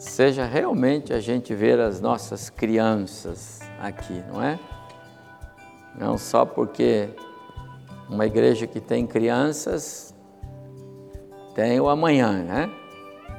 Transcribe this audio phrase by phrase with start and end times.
[0.00, 4.58] Seja realmente a gente ver as nossas crianças aqui, não é?
[5.94, 7.10] Não só porque
[8.08, 10.14] uma igreja que tem crianças
[11.54, 12.70] tem o amanhã, né?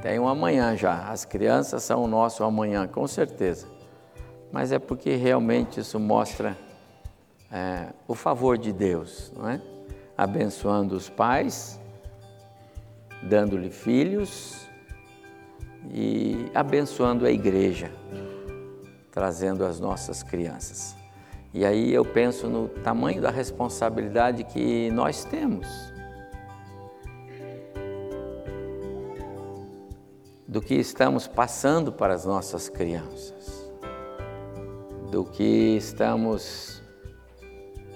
[0.02, 1.08] Tem o amanhã já.
[1.08, 3.66] As crianças são o nosso amanhã, com certeza.
[4.52, 6.56] Mas é porque realmente isso mostra
[7.50, 9.60] é, o favor de Deus, não é?
[10.16, 11.80] Abençoando os pais,
[13.20, 14.61] dando-lhe filhos
[15.90, 17.90] e abençoando a igreja,
[19.10, 20.96] trazendo as nossas crianças.
[21.54, 25.66] E aí eu penso no tamanho da responsabilidade que nós temos.
[30.48, 33.70] Do que estamos passando para as nossas crianças,
[35.10, 36.82] do que estamos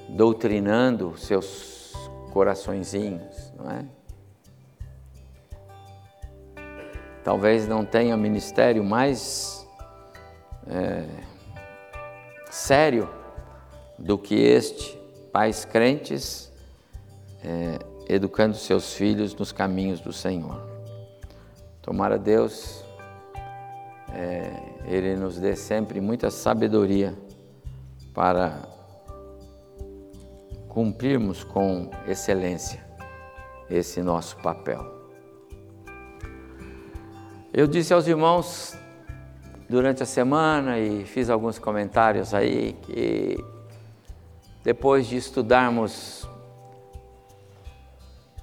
[0.08, 1.92] doutrinando seus
[2.32, 3.95] coraçõezinhos, não é?
[7.26, 9.66] Talvez não tenha ministério mais
[10.68, 11.04] é,
[12.48, 13.10] sério
[13.98, 14.96] do que este,
[15.32, 16.52] pais crentes
[17.42, 20.62] é, educando seus filhos nos caminhos do Senhor.
[21.82, 22.84] Tomara Deus,
[24.14, 24.52] é,
[24.84, 27.12] Ele nos dê sempre muita sabedoria
[28.14, 28.62] para
[30.68, 32.86] cumprirmos com excelência
[33.68, 34.95] esse nosso papel.
[37.56, 38.76] Eu disse aos irmãos
[39.66, 43.42] durante a semana e fiz alguns comentários aí que
[44.62, 46.28] depois de estudarmos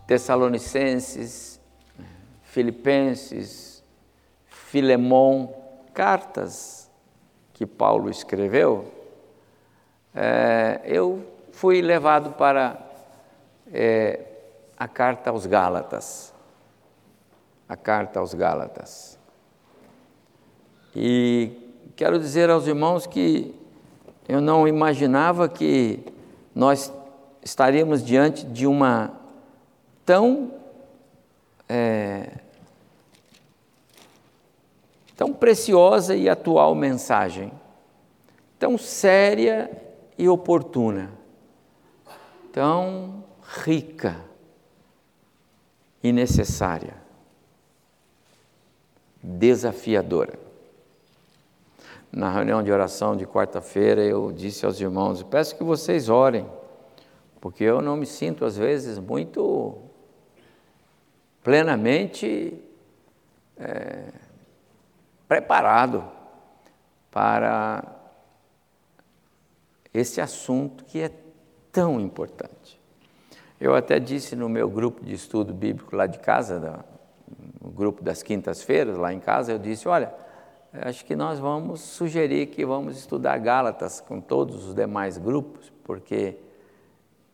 [0.08, 1.62] Tessalonicenses,
[2.42, 3.84] Filipenses,
[4.48, 5.48] Filemon,
[5.94, 6.90] cartas
[7.54, 8.92] que Paulo escreveu,
[10.16, 12.80] é, eu fui levado para
[13.72, 14.22] é,
[14.76, 16.33] a carta aos Gálatas
[17.74, 19.18] a carta aos Gálatas.
[20.96, 21.52] E
[21.96, 23.54] quero dizer aos irmãos que
[24.30, 26.00] eu não imaginava que
[26.54, 26.94] nós
[27.42, 29.12] estaríamos diante de uma
[30.06, 30.54] tão
[31.68, 32.30] é,
[35.18, 37.52] tão preciosa e atual mensagem,
[38.60, 39.72] tão séria
[40.16, 41.10] e oportuna,
[42.52, 44.16] tão rica
[46.04, 47.03] e necessária
[49.24, 50.38] desafiadora.
[52.12, 56.46] Na reunião de oração de quarta-feira, eu disse aos irmãos: peço que vocês orem,
[57.40, 59.78] porque eu não me sinto, às vezes, muito
[61.42, 62.54] plenamente
[63.58, 64.12] é,
[65.28, 66.04] preparado
[67.10, 67.84] para
[69.94, 71.12] esse assunto que é
[71.72, 72.80] tão importante.
[73.60, 76.84] Eu até disse no meu grupo de estudo bíblico lá de casa,
[77.70, 80.14] grupo das quintas-feiras, lá em casa, eu disse: Olha,
[80.74, 86.38] acho que nós vamos sugerir que vamos estudar Gálatas com todos os demais grupos, porque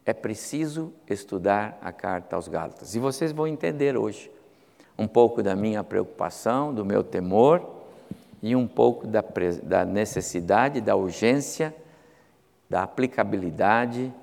[0.05, 2.95] é preciso estudar a carta aos Gálatas.
[2.95, 4.31] E vocês vão entender hoje
[4.97, 7.65] um pouco da minha preocupação, do meu temor
[8.41, 9.23] e um pouco da,
[9.63, 11.75] da necessidade, da urgência,
[12.69, 14.13] da aplicabilidade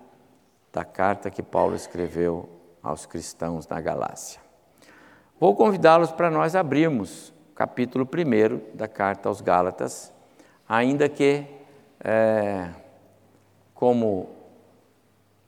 [0.73, 2.47] da carta que Paulo escreveu
[2.83, 4.46] aos cristãos na Galácia.
[5.39, 10.11] Vou convidá-los para nós abrirmos o capítulo 1 da carta aos Gálatas,
[10.67, 11.45] ainda que,
[12.03, 12.71] é,
[13.75, 14.31] como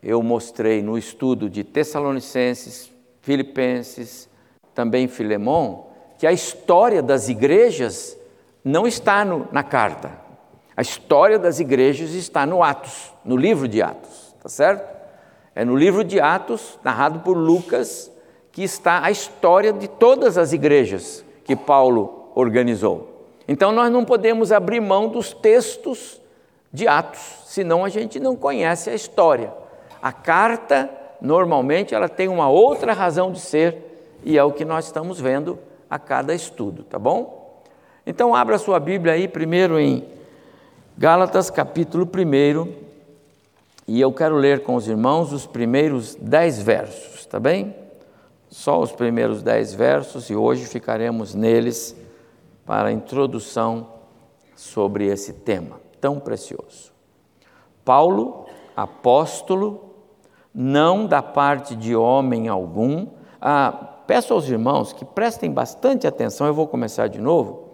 [0.03, 2.93] eu mostrei no estudo de Tessalonicenses,
[3.23, 4.29] Filipenses,
[4.75, 5.87] também Filemon,
[6.19, 8.15] que a história das igrejas
[8.63, 10.13] não está no, na carta.
[10.77, 14.87] A história das igrejas está no Atos, no livro de Atos, tá certo?
[15.55, 18.13] É no livro de Atos, narrado por Lucas,
[18.59, 23.29] que está a história de todas as igrejas que Paulo organizou.
[23.47, 26.21] Então nós não podemos abrir mão dos textos
[26.73, 29.55] de Atos, senão a gente não conhece a história.
[30.03, 30.91] A carta,
[31.21, 35.57] normalmente, ela tem uma outra razão de ser e é o que nós estamos vendo
[35.89, 37.63] a cada estudo, tá bom?
[38.05, 40.05] Então abra sua Bíblia aí primeiro em
[40.99, 42.73] Gálatas capítulo 1
[43.87, 47.87] e eu quero ler com os irmãos os primeiros dez versos, tá bem?
[48.49, 51.95] Só os primeiros dez versos e hoje ficaremos neles
[52.65, 53.89] para a introdução
[54.57, 55.81] sobre esse tema.
[56.01, 56.93] tão precioso.
[57.85, 58.47] Paulo,
[58.77, 59.95] apóstolo,
[60.55, 63.09] não da parte de homem algum.
[63.41, 63.73] Ah,
[64.07, 67.69] peço aos irmãos que prestem bastante atenção, eu vou começar de novo.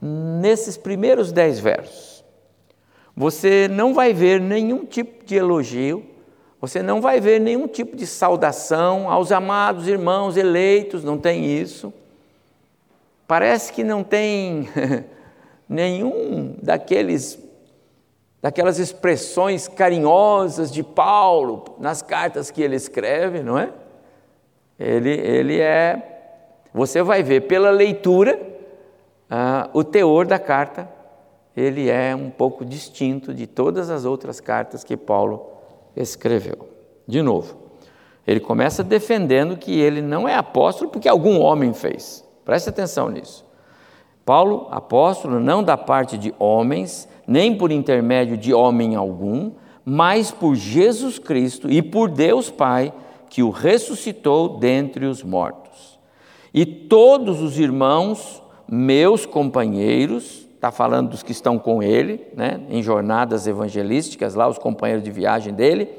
[0.00, 2.24] Nesses primeiros dez versos,
[3.16, 6.04] você não vai ver nenhum tipo de elogio,
[6.62, 11.92] você não vai ver nenhum tipo de saudação aos amados irmãos eleitos, não tem isso.
[13.26, 14.68] Parece que não tem
[15.68, 17.36] nenhum daqueles
[18.40, 23.72] daquelas expressões carinhosas de Paulo nas cartas que ele escreve, não é?
[24.78, 26.60] Ele, ele é.
[26.72, 28.40] Você vai ver pela leitura
[29.28, 30.88] ah, o teor da carta,
[31.56, 35.51] ele é um pouco distinto de todas as outras cartas que Paulo
[35.96, 36.68] escreveu.
[37.06, 37.56] De novo,
[38.26, 42.24] ele começa defendendo que ele não é apóstolo porque algum homem fez.
[42.44, 43.44] Preste atenção nisso.
[44.24, 49.50] Paulo, apóstolo, não da parte de homens, nem por intermédio de homem algum,
[49.84, 52.92] mas por Jesus Cristo e por Deus Pai,
[53.28, 55.98] que o ressuscitou dentre os mortos.
[56.54, 62.80] E todos os irmãos, meus companheiros, está falando dos que estão com ele, né, em
[62.84, 65.90] jornadas evangelísticas, lá os companheiros de viagem dele,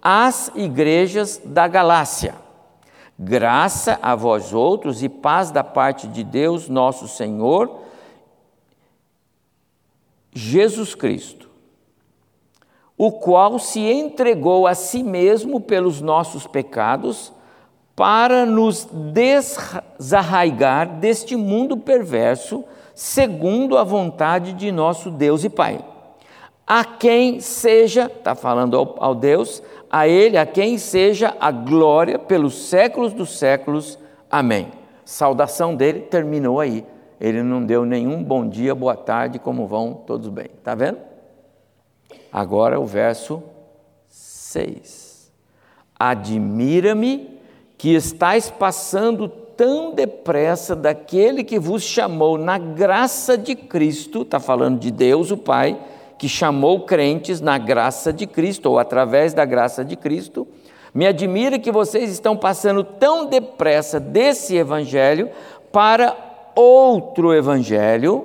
[0.00, 2.36] as igrejas da Galácia.
[3.18, 7.80] Graça a vós outros e paz da parte de Deus, nosso Senhor,
[10.32, 11.50] Jesus Cristo,
[12.96, 17.32] o qual se entregou a si mesmo pelos nossos pecados,
[17.96, 18.86] para nos
[19.98, 22.64] desarraigar deste mundo perverso,
[22.94, 25.84] segundo a vontade de nosso Deus e Pai.
[26.66, 32.18] A quem seja, está falando ao, ao Deus, a Ele, a quem seja a glória
[32.18, 33.98] pelos séculos dos séculos.
[34.30, 34.68] Amém.
[35.04, 36.86] Saudação dele terminou aí.
[37.20, 40.46] Ele não deu nenhum bom dia, boa tarde, como vão, todos bem.
[40.58, 40.98] Está vendo?
[42.32, 43.42] Agora o verso
[44.08, 45.32] 6.
[45.98, 47.38] Admira-me
[47.76, 54.78] que estáis passando tão depressa daquele que vos chamou na graça de Cristo, está falando
[54.78, 55.78] de Deus, o Pai,
[56.18, 60.46] que chamou crentes na graça de Cristo, ou através da graça de Cristo.
[60.92, 65.28] Me admira que vocês estão passando tão depressa desse evangelho
[65.72, 66.16] para
[66.54, 68.24] outro evangelho,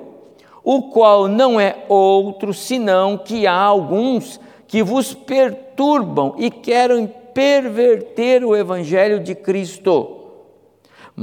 [0.62, 8.44] o qual não é outro senão que há alguns que vos perturbam e querem perverter
[8.44, 10.19] o evangelho de Cristo.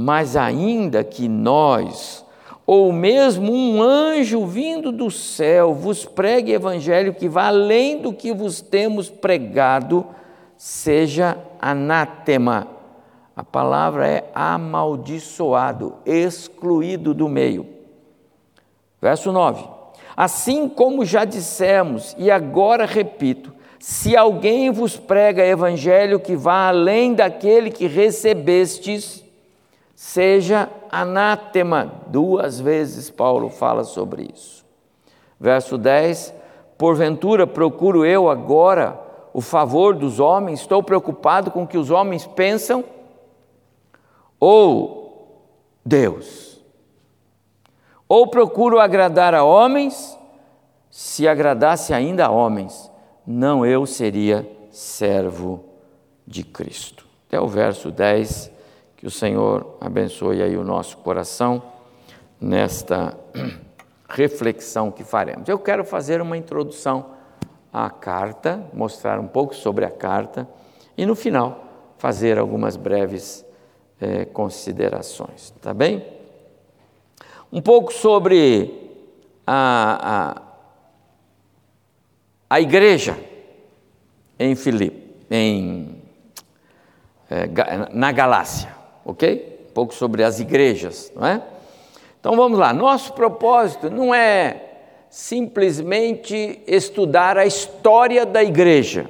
[0.00, 2.24] Mas ainda que nós,
[2.64, 8.32] ou mesmo um anjo vindo do céu, vos pregue evangelho que vá além do que
[8.32, 10.06] vos temos pregado,
[10.56, 12.78] seja anátema
[13.38, 17.64] a palavra é amaldiçoado, excluído do meio.
[19.00, 19.64] Verso 9:
[20.16, 27.14] Assim como já dissemos, e agora repito, se alguém vos prega evangelho que vá além
[27.14, 29.24] daquele que recebestes,
[29.98, 31.92] seja anátema.
[32.06, 34.64] Duas vezes Paulo fala sobre isso.
[35.40, 36.32] Verso 10:
[36.78, 38.96] Porventura procuro eu agora
[39.34, 42.84] o favor dos homens, estou preocupado com o que os homens pensam
[44.38, 45.42] ou
[45.84, 46.62] Deus.
[48.08, 50.16] Ou procuro agradar a homens,
[50.88, 52.88] se agradasse ainda a homens,
[53.26, 55.64] não eu seria servo
[56.24, 57.04] de Cristo.
[57.26, 58.57] Até o verso 10,
[58.98, 61.62] que o Senhor abençoe aí o nosso coração
[62.40, 63.16] nesta
[64.10, 65.48] reflexão que faremos.
[65.48, 67.12] Eu quero fazer uma introdução
[67.72, 70.48] à carta, mostrar um pouco sobre a carta
[70.96, 71.64] e no final
[71.96, 73.46] fazer algumas breves
[74.00, 76.04] é, considerações, tá bem?
[77.52, 78.98] Um pouco sobre
[79.46, 80.42] a, a,
[82.50, 83.16] a igreja
[84.36, 86.02] em Filipe, em,
[87.30, 87.46] é,
[87.92, 88.77] na Galácia,
[89.08, 89.64] ok?
[89.70, 91.42] Um pouco sobre as igrejas, não é?
[92.20, 94.64] Então vamos lá, nosso propósito não é
[95.08, 99.08] simplesmente estudar a história da igreja,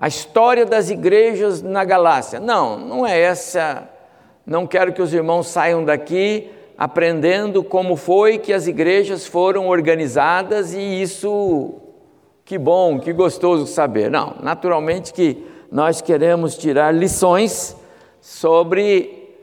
[0.00, 2.40] a história das igrejas na Galácia.
[2.40, 3.86] Não, não é essa
[4.46, 10.72] não quero que os irmãos saiam daqui aprendendo como foi que as igrejas foram organizadas
[10.72, 11.74] e isso,
[12.42, 14.10] que bom, que gostoso saber.
[14.10, 17.76] Não, naturalmente que nós queremos tirar lições
[18.20, 19.36] sobre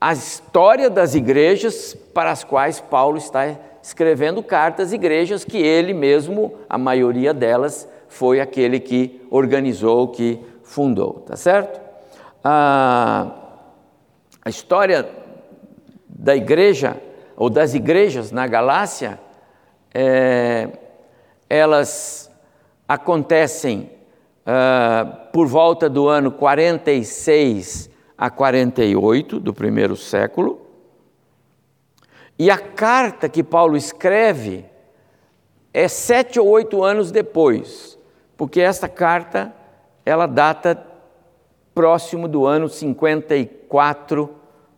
[0.00, 6.54] a história das igrejas para as quais Paulo está escrevendo cartas, igrejas que ele mesmo,
[6.68, 11.80] a maioria delas, foi aquele que organizou, que fundou, tá certo?
[12.42, 13.32] Ah,
[14.44, 15.08] a história
[16.08, 16.96] da igreja,
[17.36, 19.18] ou das igrejas na Galácia,
[19.92, 20.68] é,
[21.48, 22.30] elas
[22.86, 23.90] acontecem
[24.46, 27.89] uh, por volta do ano 46
[28.20, 30.60] a 48 do primeiro século.
[32.38, 34.66] E a carta que Paulo escreve
[35.72, 37.98] é sete ou oito anos depois,
[38.36, 39.54] porque esta carta
[40.04, 40.86] ela data
[41.74, 44.30] próximo do ano 54 uh,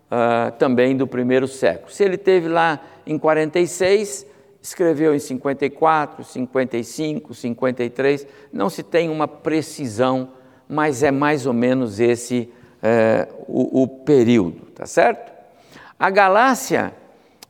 [0.08, 1.90] ah, também do primeiro século.
[1.90, 4.24] Se ele teve lá em 46,
[4.60, 10.28] escreveu em 54, 55, 53, não se tem uma precisão,
[10.68, 12.48] mas é mais ou menos esse
[12.82, 15.32] uh, o, o período, tá certo?
[15.98, 16.92] A Galácia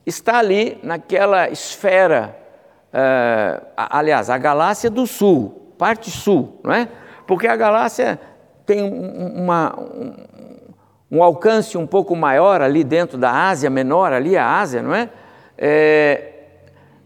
[0.04, 2.36] está ali naquela esfera,
[2.92, 6.88] uh, aliás, a Galácia do Sul, parte sul, não é?
[7.26, 8.20] Porque a Galácia
[8.66, 10.14] tem uma, um,
[11.10, 15.08] um, alcance um pouco maior ali dentro da Ásia Menor, ali a Ásia, não é?
[15.56, 16.28] é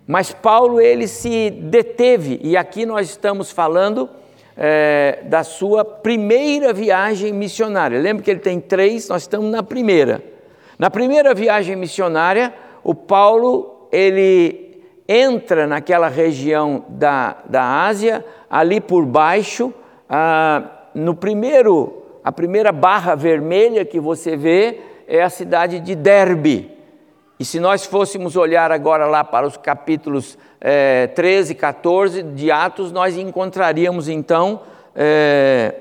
[0.06, 4.08] mas Paulo ele se deteve, e aqui nós estamos falando
[4.56, 8.00] é, da sua primeira viagem missionária.
[8.00, 10.22] Lembra que ele tem três, nós estamos na primeira.
[10.78, 19.04] Na primeira viagem missionária, o Paulo ele entra naquela região da, da Ásia, ali por
[19.04, 19.72] baixo,
[20.08, 20.62] ah,
[20.94, 26.75] no primeiro, a primeira barra vermelha que você vê é a cidade de Derbe.
[27.38, 32.50] E se nós fôssemos olhar agora lá para os capítulos é, 13 e 14 de
[32.50, 34.62] Atos, nós encontraríamos então
[34.94, 35.74] é,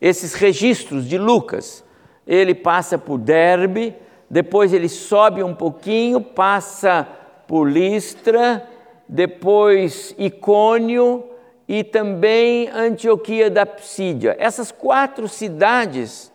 [0.00, 1.84] esses registros de Lucas.
[2.26, 3.94] Ele passa por Derbe,
[4.28, 7.06] depois ele sobe um pouquinho, passa
[7.46, 8.66] por Listra,
[9.08, 11.24] depois Icônio,
[11.68, 14.36] e também Antioquia da Psídia.
[14.38, 16.32] Essas quatro cidades,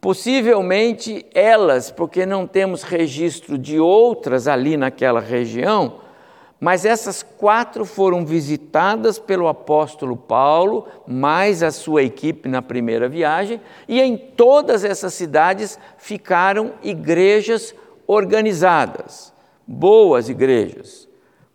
[0.00, 6.00] possivelmente elas, porque não temos registro de outras ali naquela região,
[6.58, 13.60] mas essas quatro foram visitadas pelo apóstolo Paulo, mais a sua equipe na primeira viagem,
[13.88, 17.74] e em todas essas cidades ficaram igrejas
[18.06, 19.32] organizadas,
[19.66, 21.08] boas igrejas,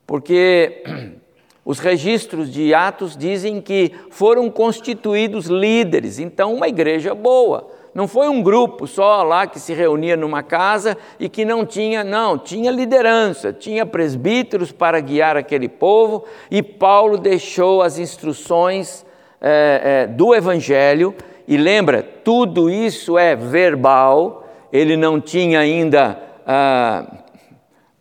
[0.06, 0.84] porque
[1.66, 7.72] Os registros de Atos dizem que foram constituídos líderes, então uma igreja boa.
[7.96, 12.04] Não foi um grupo só lá que se reunia numa casa e que não tinha,
[12.04, 19.06] não, tinha liderança, tinha presbíteros para guiar aquele povo e Paulo deixou as instruções
[19.40, 21.16] é, é, do Evangelho.
[21.48, 27.06] E lembra, tudo isso é verbal, ele não tinha ainda ah,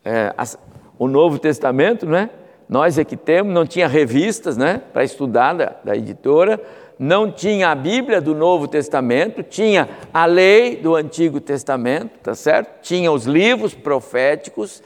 [0.04, 0.58] é, as,
[0.98, 2.30] o Novo Testamento, né?
[2.68, 6.60] nós é que temos, não tinha revistas né, para estudar da, da editora,
[7.04, 12.80] não tinha a Bíblia do Novo Testamento, tinha a lei do Antigo Testamento, tá certo?
[12.80, 14.82] Tinha os livros proféticos,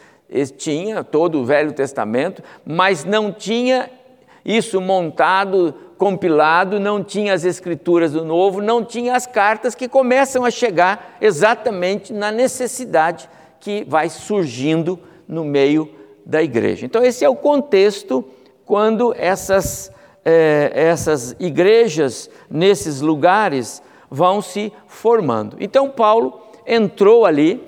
[0.57, 3.89] tinha todo o Velho Testamento, mas não tinha
[4.45, 10.45] isso montado, compilado, não tinha as escrituras do Novo, não tinha as cartas que começam
[10.45, 14.99] a chegar exatamente na necessidade que vai surgindo
[15.29, 15.89] no meio
[16.27, 16.85] da igreja.
[16.85, 18.25] Então, esse é o contexto
[18.67, 19.93] quando essas,
[20.31, 25.57] é, essas igrejas nesses lugares vão se formando.
[25.59, 27.65] Então, Paulo entrou ali,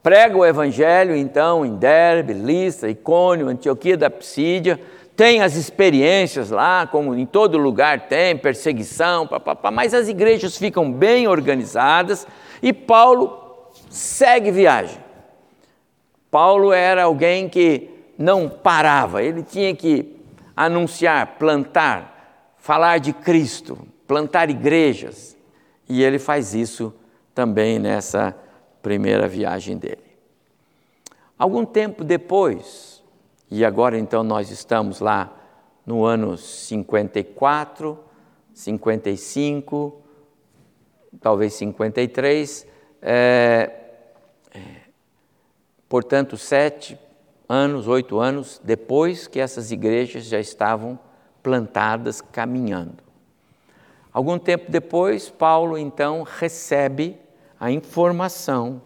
[0.00, 4.80] prega o evangelho, então, em Derbe, Listra, Icônio, Antioquia da Psídia,
[5.16, 10.90] tem as experiências lá, como em todo lugar tem, perseguição, papapá, mas as igrejas ficam
[10.90, 12.28] bem organizadas
[12.62, 14.98] e Paulo segue viagem.
[16.30, 20.19] Paulo era alguém que não parava, ele tinha que
[20.64, 25.36] anunciar, plantar, falar de Cristo, plantar igrejas.
[25.88, 26.94] E ele faz isso
[27.34, 28.36] também nessa
[28.82, 30.02] primeira viagem dele.
[31.38, 33.02] Algum tempo depois,
[33.50, 35.36] e agora então nós estamos lá
[35.86, 37.98] no ano 54,
[38.52, 40.02] 55,
[41.20, 42.66] talvez 53,
[43.02, 43.80] é,
[45.90, 46.96] Portanto, sete
[47.50, 50.96] anos, oito anos depois que essas igrejas já estavam
[51.42, 53.02] plantadas, caminhando.
[54.12, 57.18] Algum tempo depois, Paulo então recebe
[57.58, 58.80] a informação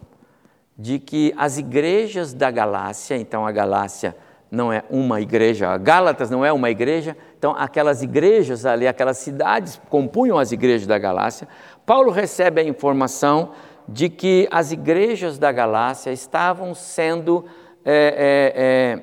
[0.75, 4.15] de que as igrejas da Galácia, então a Galácia
[4.49, 9.17] não é uma igreja, a Gálatas não é uma igreja, então aquelas igrejas ali, aquelas
[9.17, 11.47] cidades compunham as igrejas da Galácia.
[11.85, 13.51] Paulo recebe a informação
[13.87, 17.45] de que as igrejas da Galácia estavam sendo
[17.85, 19.01] é, é, é,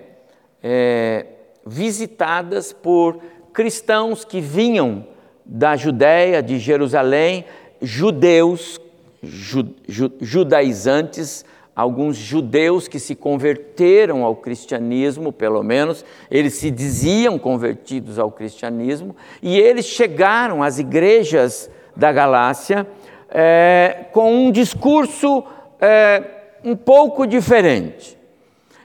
[0.62, 1.27] é,
[1.65, 3.19] visitadas por
[3.53, 5.07] cristãos que vinham
[5.45, 7.45] da Judéia, de Jerusalém,
[7.81, 8.81] judeus,
[9.23, 17.39] ju, ju, judaizantes, alguns judeus que se converteram ao cristianismo, pelo menos, eles se diziam
[17.39, 22.87] convertidos ao cristianismo, e eles chegaram às igrejas da Galácia
[23.29, 25.45] é, com um discurso
[25.81, 26.23] é,
[26.65, 28.22] um pouco diferente.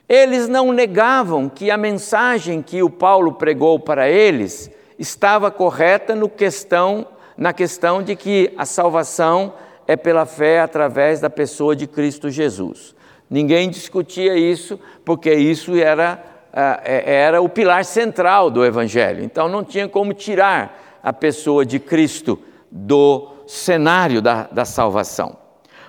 [0.08, 6.28] Eles não negavam que a mensagem que o Paulo pregou para eles estava correta no
[6.28, 9.52] questão, na questão de que a salvação
[9.86, 12.94] é pela fé através da pessoa de Cristo Jesus.
[13.28, 16.22] Ninguém discutia isso, porque isso era,
[16.52, 19.22] é, era o pilar central do Evangelho.
[19.22, 22.38] Então não tinha como tirar a pessoa de Cristo
[22.70, 25.36] do cenário da, da salvação.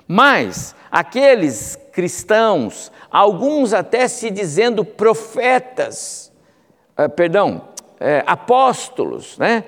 [0.07, 6.31] Mas aqueles cristãos, alguns até se dizendo profetas,
[6.97, 9.63] eh, perdão, eh, apóstolos, né?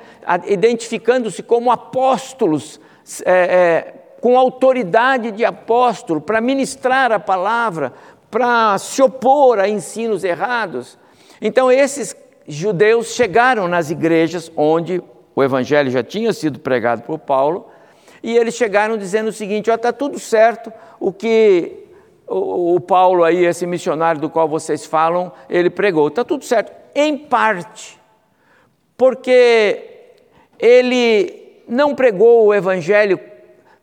[0.47, 2.79] identificando-se como apóstolos
[3.25, 7.91] eh, com autoridade de apóstolo para ministrar a palavra,
[8.29, 10.97] para se opor a ensinos errados.
[11.41, 12.15] Então, esses
[12.47, 15.03] judeus chegaram nas igrejas onde
[15.35, 17.67] o evangelho já tinha sido pregado por Paulo,
[18.23, 21.80] e eles chegaram dizendo o seguinte: está tudo certo, o que
[22.31, 27.17] o, Paulo aí, esse missionário do qual vocês falam, ele pregou, está tudo certo, em
[27.17, 27.99] parte,
[28.95, 30.13] porque
[30.57, 33.19] ele não pregou o evangelho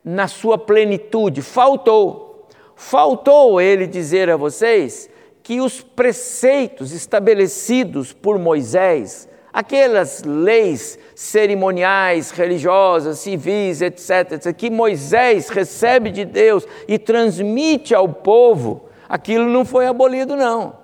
[0.05, 2.47] na sua plenitude, faltou.
[2.75, 5.11] Faltou ele dizer a vocês
[5.43, 9.28] que os preceitos estabelecidos por Moisés,
[9.59, 18.09] aquelas leis cerimoniais, religiosas, civis, etc., etc., que Moisés recebe de Deus e transmite ao
[18.09, 20.77] povo, aquilo não foi abolido, não.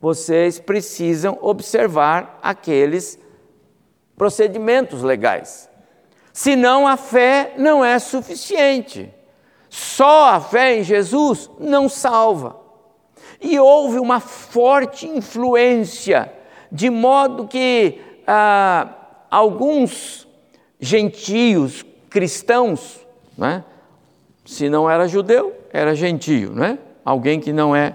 [0.00, 3.18] Vocês precisam observar aqueles
[4.16, 5.68] procedimentos legais.
[6.32, 9.12] Senão a fé não é suficiente.
[9.68, 12.58] Só a fé em Jesus não salva.
[13.42, 16.32] E houve uma forte influência,
[16.74, 18.88] de modo que ah,
[19.30, 20.26] alguns
[20.80, 22.98] gentios cristãos,
[23.38, 23.62] né?
[24.44, 26.80] se não era judeu, era gentio, né?
[27.04, 27.94] alguém que não é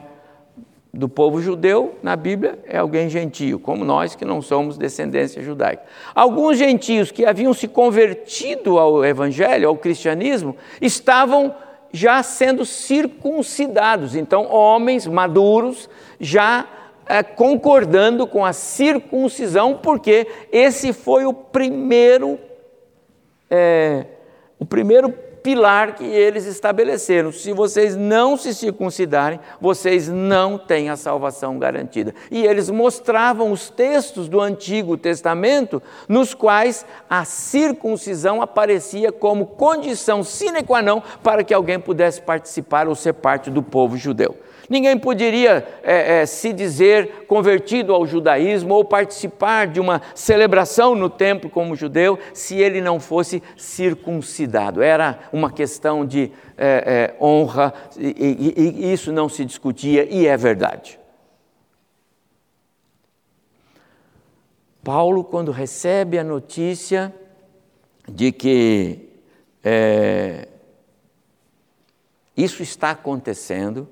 [0.94, 5.84] do povo judeu, na Bíblia, é alguém gentio, como nós que não somos descendência judaica.
[6.16, 11.54] Alguns gentios que haviam se convertido ao evangelho, ao cristianismo, estavam
[11.92, 14.16] já sendo circuncidados.
[14.16, 15.90] Então, homens maduros
[16.20, 16.66] já
[17.10, 22.40] é, concordando com a circuncisão, porque esse foi o primeiro,
[23.50, 24.06] é,
[24.60, 25.10] o primeiro
[25.42, 27.32] pilar que eles estabeleceram.
[27.32, 32.14] Se vocês não se circuncidarem, vocês não têm a salvação garantida.
[32.30, 40.24] E eles mostravam os textos do Antigo Testamento, nos quais a circuncisão aparecia como condição
[40.24, 44.36] sine qua non para que alguém pudesse participar ou ser parte do povo judeu.
[44.70, 51.10] Ninguém poderia é, é, se dizer convertido ao judaísmo ou participar de uma celebração no
[51.10, 54.82] templo como judeu se ele não fosse circuncidado.
[54.82, 60.28] Era uma questão de é, é honra e, e, e isso não se discutia e
[60.28, 61.00] é verdade.
[64.84, 67.14] Paulo, quando recebe a notícia
[68.08, 69.10] de que
[69.64, 70.48] é,
[72.36, 73.88] isso está acontecendo,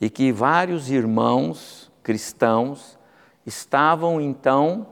[0.00, 2.98] e que vários irmãos cristãos
[3.44, 4.86] estavam então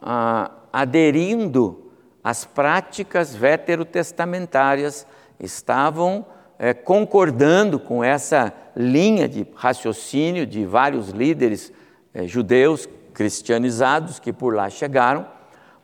[0.00, 1.90] ah, aderindo
[2.22, 5.06] às práticas veterotestamentárias,
[5.38, 6.24] estavam
[6.58, 11.72] é, concordando com essa linha de raciocínio de vários líderes
[12.12, 15.26] é, judeus cristianizados que por lá chegaram.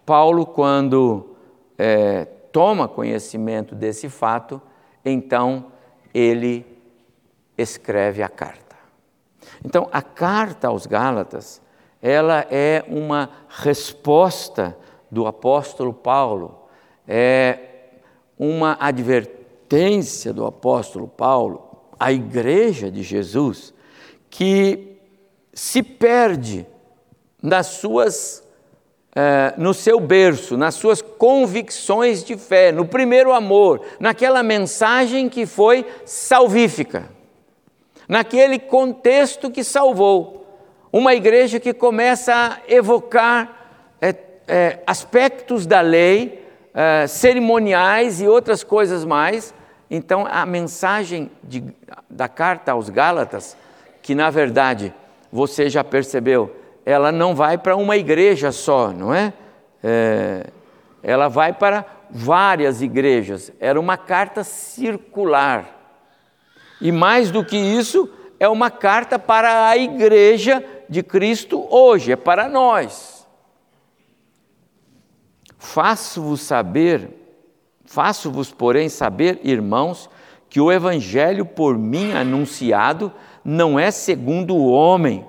[0.07, 1.37] Paulo, quando
[1.79, 4.61] é, toma conhecimento desse fato,
[5.05, 5.67] então
[6.13, 6.67] ele
[7.61, 8.77] escreve a carta.
[9.65, 11.61] Então, a carta aos Gálatas,
[12.01, 14.77] ela é uma resposta
[15.11, 16.67] do apóstolo Paulo,
[17.07, 17.59] é
[18.39, 21.69] uma advertência do apóstolo Paulo
[21.99, 23.75] à igreja de Jesus
[24.31, 24.97] que
[25.53, 26.67] se perde
[27.43, 28.49] nas suas
[29.13, 35.47] é, no seu berço, nas suas convicções de fé, no primeiro amor, naquela mensagem que
[35.47, 37.09] foi salvífica
[38.11, 40.45] naquele contexto que salvou.
[40.93, 43.69] Uma igreja que começa a evocar
[44.03, 44.13] é,
[44.49, 46.45] é, aspectos da lei,
[46.75, 49.55] é, cerimoniais e outras coisas mais.
[49.89, 51.63] Então, a mensagem de,
[52.11, 53.57] da carta aos Gálatas,
[54.03, 54.93] que na verdade
[55.31, 56.53] você já percebeu,
[56.85, 59.33] ela não vai para uma igreja só, não é?
[59.85, 60.47] é
[61.01, 63.53] ela vai para várias igrejas.
[63.61, 65.80] Era uma carta circular
[66.81, 72.17] E mais do que isso, é uma carta para a igreja de Cristo hoje, é
[72.17, 73.27] para nós.
[75.59, 77.11] Faço-vos saber,
[77.85, 80.09] faço-vos, porém, saber, irmãos,
[80.49, 83.13] que o evangelho por mim anunciado
[83.45, 85.25] não é segundo o homem.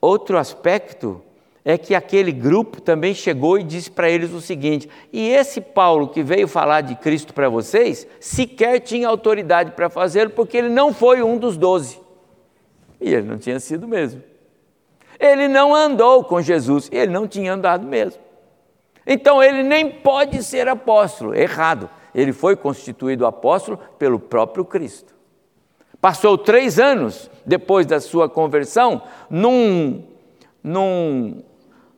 [0.00, 1.20] Outro aspecto
[1.64, 6.08] é que aquele grupo também chegou e disse para eles o seguinte: e esse Paulo
[6.08, 10.92] que veio falar de Cristo para vocês, sequer tinha autoridade para fazê-lo, porque ele não
[10.92, 12.00] foi um dos doze.
[13.00, 14.22] E ele não tinha sido mesmo.
[15.18, 18.20] Ele não andou com Jesus, e ele não tinha andado mesmo.
[19.06, 21.90] Então ele nem pode ser apóstolo, errado.
[22.14, 25.14] Ele foi constituído apóstolo pelo próprio Cristo.
[26.00, 30.02] Passou três anos depois da sua conversão num,
[30.62, 31.42] num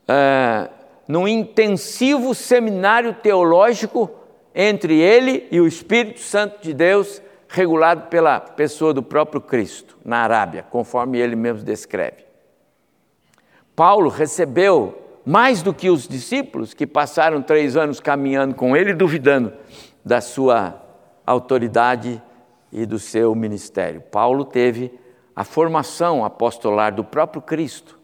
[0.09, 0.69] é,
[1.07, 4.11] num intensivo seminário teológico
[4.55, 10.19] entre ele e o Espírito Santo de Deus, regulado pela pessoa do próprio Cristo, na
[10.19, 12.25] Arábia, conforme ele mesmo descreve.
[13.75, 19.53] Paulo recebeu mais do que os discípulos que passaram três anos caminhando com ele, duvidando
[20.05, 20.83] da sua
[21.27, 22.21] autoridade
[22.73, 24.01] e do seu ministério.
[24.01, 24.93] Paulo teve
[25.35, 27.99] a formação apostolar do próprio Cristo.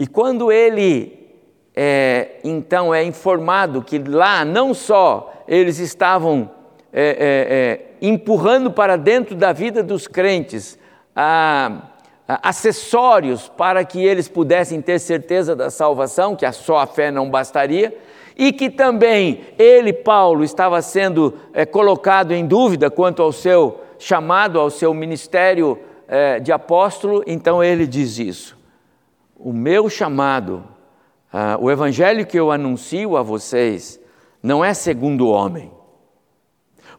[0.00, 1.28] E quando ele
[1.76, 6.50] é, então é informado que lá não só eles estavam
[6.90, 10.78] é, é, é empurrando para dentro da vida dos crentes
[11.14, 11.82] a,
[12.26, 17.10] a, acessórios para que eles pudessem ter certeza da salvação, que a só a fé
[17.10, 17.94] não bastaria,
[18.38, 24.58] e que também ele, Paulo, estava sendo é, colocado em dúvida quanto ao seu chamado,
[24.58, 28.59] ao seu ministério é, de apóstolo, então ele diz isso
[29.42, 30.64] o meu chamado,
[31.32, 34.00] uh, o evangelho que eu anuncio a vocês,
[34.42, 35.70] não é segundo o homem.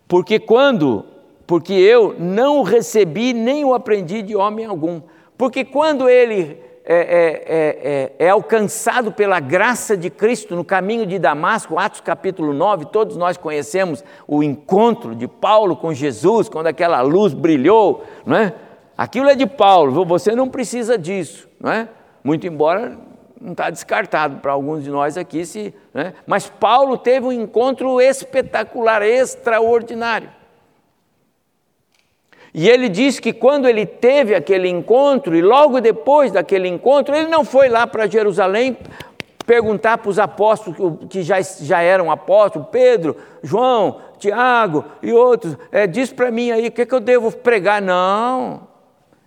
[0.08, 1.06] Porque quando,
[1.47, 5.01] porque eu não o recebi nem o aprendi de homem algum.
[5.38, 11.19] Porque quando ele é, é, é, é, alcançado pela graça de Cristo no caminho de
[11.19, 17.01] Damasco, Atos capítulo 9, todos nós conhecemos o encontro de Paulo com Jesus, quando aquela
[17.01, 18.54] luz brilhou, não é?
[18.97, 21.88] Aquilo é de Paulo, você não precisa disso, não é?
[22.23, 22.97] Muito embora
[23.41, 26.13] não está descartado para alguns de nós aqui, se, né?
[26.27, 30.29] mas Paulo teve um encontro espetacular, extraordinário.
[32.53, 37.27] E ele diz que quando ele teve aquele encontro, e logo depois daquele encontro, ele
[37.27, 38.77] não foi lá para Jerusalém
[39.45, 45.88] perguntar para os apóstolos que já, já eram apóstolos, Pedro, João, Tiago e outros, é,
[45.88, 47.81] diz para mim aí o que, que eu devo pregar.
[47.81, 48.67] Não.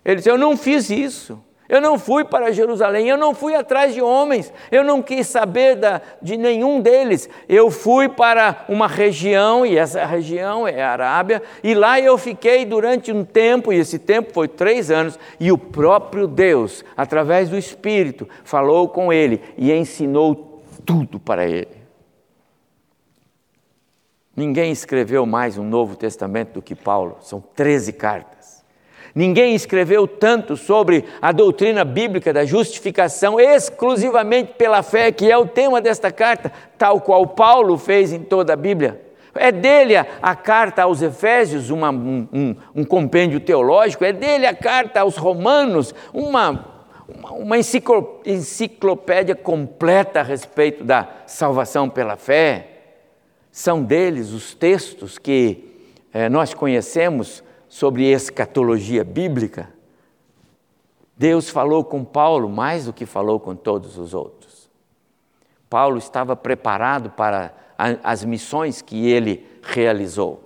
[0.05, 1.43] Ele disse: Eu não fiz isso.
[1.67, 5.75] Eu não fui para Jerusalém, eu não fui atrás de homens, eu não quis saber
[5.75, 7.27] da, de nenhum deles.
[7.49, 12.65] Eu fui para uma região, e essa região é a Arábia, e lá eu fiquei
[12.65, 17.57] durante um tempo, e esse tempo foi três anos, e o próprio Deus, através do
[17.57, 21.85] Espírito, falou com ele e ensinou tudo para ele.
[24.35, 28.34] Ninguém escreveu mais um Novo Testamento do que Paulo, são 13 cartas.
[29.15, 35.47] Ninguém escreveu tanto sobre a doutrina bíblica da justificação exclusivamente pela fé, que é o
[35.47, 39.01] tema desta carta, tal qual Paulo fez em toda a Bíblia.
[39.33, 44.53] É dele a, carta aos Efésios, uma, um, um, um, compêndio teológico, é dele a
[44.53, 46.65] carta aos Romanos, uma,
[47.07, 52.67] uma, uma enciclopédia completa a respeito da salvação pela fé.
[53.49, 55.73] São deles os textos que
[56.13, 57.44] eh, nós conhecemos
[57.75, 59.67] sobre escatologia bíblica,
[61.17, 64.69] Deus falou com Paulo mais do que falou com todos os outros.
[65.69, 67.53] Paulo estava preparado para
[68.01, 70.41] as missões que ele realizou.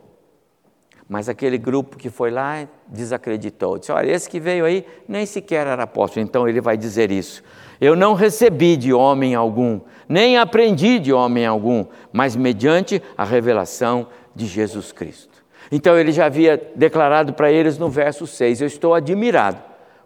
[1.07, 3.77] Mas aquele grupo que foi lá desacreditou.
[3.77, 6.25] Disse: Olha, esse que veio aí nem sequer era apóstolo.
[6.25, 7.43] Então ele vai dizer isso.
[7.79, 14.07] Eu não recebi de homem algum, nem aprendi de homem algum, mas mediante a revelação
[14.35, 15.28] de Jesus Cristo.
[15.71, 19.61] Então ele já havia declarado para eles no verso 6: Eu estou admirado,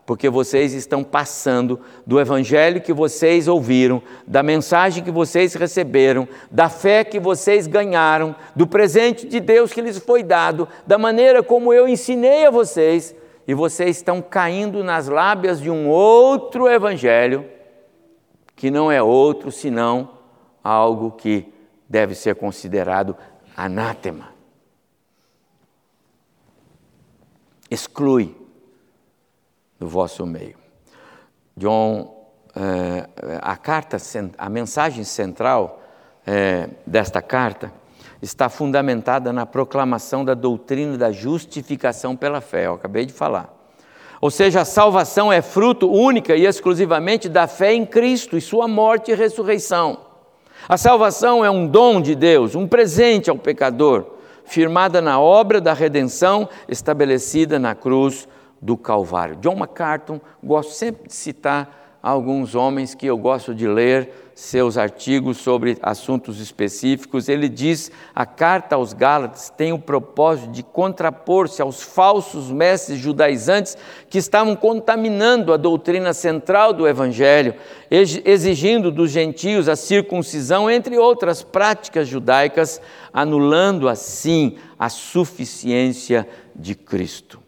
[0.05, 6.67] porque vocês estão passando do evangelho que vocês ouviram, da mensagem que vocês receberam, da
[6.67, 11.73] fé que vocês ganharam, do presente de Deus que lhes foi dado, da maneira como
[11.73, 13.15] eu ensinei a vocês,
[13.47, 17.45] e vocês estão caindo nas lábias de um outro evangelho,
[18.55, 20.11] que não é outro senão
[20.63, 21.51] algo que
[21.89, 23.15] deve ser considerado
[23.55, 24.32] anátema.
[27.73, 28.35] Exclui
[29.79, 30.55] do vosso meio.
[31.57, 32.31] John,
[33.41, 33.97] a carta,
[34.37, 35.81] a mensagem central
[36.85, 37.73] desta carta
[38.21, 43.53] está fundamentada na proclamação da doutrina da justificação pela fé, eu acabei de falar.
[44.21, 48.69] Ou seja, a salvação é fruto única e exclusivamente da fé em Cristo e sua
[48.69, 49.99] morte e ressurreição.
[50.69, 54.12] A salvação é um dom de Deus, um presente ao pecador,
[54.45, 58.27] firmada na obra da redenção estabelecida na cruz
[58.61, 59.35] do Calvário.
[59.37, 65.37] John MacArthur, gosto sempre de citar alguns homens que eu gosto de ler seus artigos
[65.37, 67.29] sobre assuntos específicos.
[67.29, 73.77] Ele diz: a carta aos Gálatas tem o propósito de contrapor-se aos falsos mestres judaizantes
[74.09, 77.55] que estavam contaminando a doutrina central do Evangelho,
[77.89, 82.81] exigindo dos gentios a circuncisão, entre outras práticas judaicas,
[83.13, 87.39] anulando assim a suficiência de Cristo.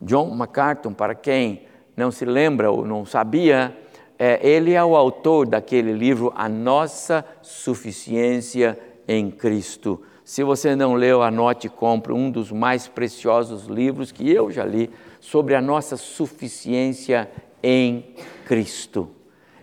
[0.00, 1.62] John MacArthur, para quem
[1.96, 3.74] não se lembra ou não sabia,
[4.18, 10.00] é, ele é o autor daquele livro A Nossa Suficiência em Cristo.
[10.24, 14.64] Se você não leu, anote e compre um dos mais preciosos livros que eu já
[14.64, 17.30] li sobre a nossa suficiência
[17.62, 18.14] em
[18.46, 19.10] Cristo.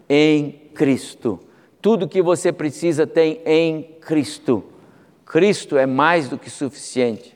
[0.07, 1.39] Em Cristo.
[1.81, 4.63] Tudo que você precisa tem em Cristo.
[5.25, 7.35] Cristo é mais do que suficiente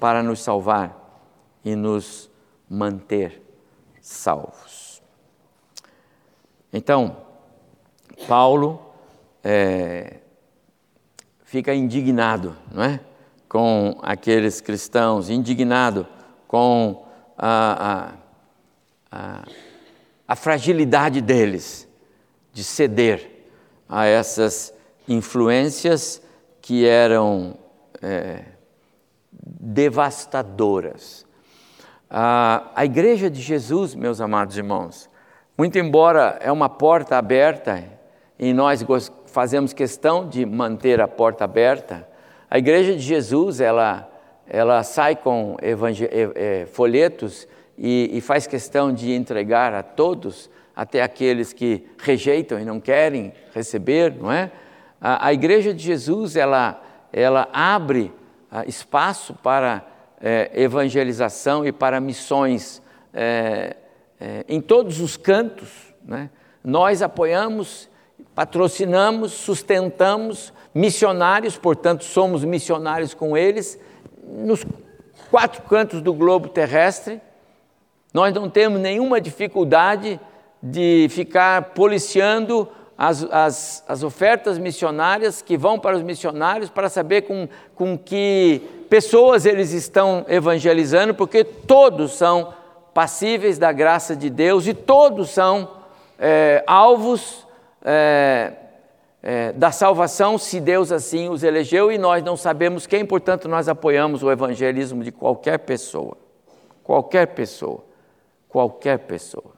[0.00, 0.96] para nos salvar
[1.64, 2.30] e nos
[2.68, 3.42] manter
[4.00, 4.63] salvos.
[6.76, 7.18] Então,
[8.26, 8.82] Paulo
[9.44, 10.16] é,
[11.44, 12.98] fica indignado, não é?
[13.48, 16.04] Com aqueles cristãos, indignado
[16.48, 17.06] com
[17.38, 18.16] a,
[19.12, 19.44] a, a,
[20.26, 21.86] a fragilidade deles
[22.52, 23.46] de ceder
[23.88, 24.74] a essas
[25.06, 26.20] influências
[26.60, 27.56] que eram
[28.02, 28.46] é,
[29.30, 31.24] devastadoras.
[32.10, 35.08] A, a Igreja de Jesus, meus amados irmãos,
[35.56, 37.84] muito embora é uma porta aberta
[38.38, 38.84] e nós
[39.26, 42.06] fazemos questão de manter a porta aberta,
[42.50, 44.10] a Igreja de Jesus ela,
[44.48, 47.46] ela sai com é, folhetos
[47.78, 53.32] e, e faz questão de entregar a todos, até aqueles que rejeitam e não querem
[53.52, 54.50] receber, não é?
[55.00, 58.12] A, a Igreja de Jesus ela, ela abre
[58.50, 59.86] ah, espaço para
[60.20, 62.82] é, evangelização e para missões.
[63.12, 63.76] É,
[64.20, 65.68] é, em todos os cantos.
[66.04, 66.30] Né?
[66.62, 67.88] Nós apoiamos,
[68.34, 73.78] patrocinamos, sustentamos missionários, portanto, somos missionários com eles,
[74.26, 74.64] nos
[75.30, 77.20] quatro cantos do globo terrestre.
[78.12, 80.20] Nós não temos nenhuma dificuldade
[80.62, 87.22] de ficar policiando as, as, as, ofertas missionárias que vão para os missionários para saber
[87.22, 92.54] com, com que pessoas eles estão evangelizando, porque todos são
[92.94, 95.68] passíveis da graça de Deus e todos são
[96.18, 97.46] é, alvos
[97.84, 98.52] é,
[99.22, 103.68] é, da salvação, se Deus assim os elegeu e nós não sabemos quem, portanto, nós
[103.68, 106.16] apoiamos o evangelismo de qualquer pessoa.
[106.82, 107.84] Qualquer pessoa.
[108.48, 109.52] Qualquer pessoa.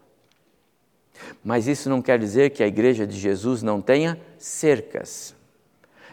[1.44, 5.34] Mas isso não quer dizer que a igreja de Jesus não tenha cercas.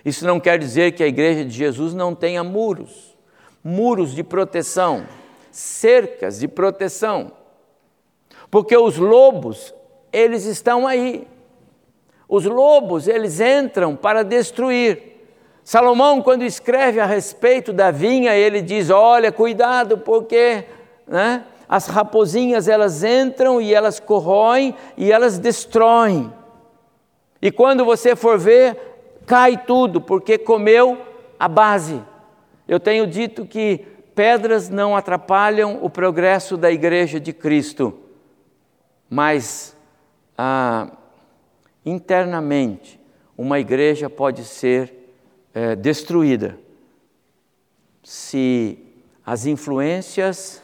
[0.03, 3.13] Isso não quer dizer que a igreja de Jesus não tenha muros
[3.63, 5.05] muros de proteção
[5.53, 7.31] cercas de proteção.
[8.49, 9.73] Porque os lobos,
[10.11, 11.27] eles estão aí.
[12.27, 15.13] Os lobos, eles entram para destruir.
[15.63, 20.65] Salomão, quando escreve a respeito da vinha, ele diz: Olha, cuidado, porque
[21.07, 26.33] né, as raposinhas elas entram e elas corroem e elas destroem.
[27.41, 28.75] E quando você for ver,
[29.25, 30.97] cai tudo, porque comeu
[31.39, 32.01] a base.
[32.67, 33.85] Eu tenho dito que
[34.15, 37.99] pedras não atrapalham o progresso da igreja de Cristo,
[39.09, 39.75] mas
[40.37, 40.91] ah,
[41.85, 42.99] internamente
[43.37, 44.93] uma igreja pode ser
[45.53, 46.57] é, destruída
[48.03, 48.77] se
[49.25, 50.61] as influências,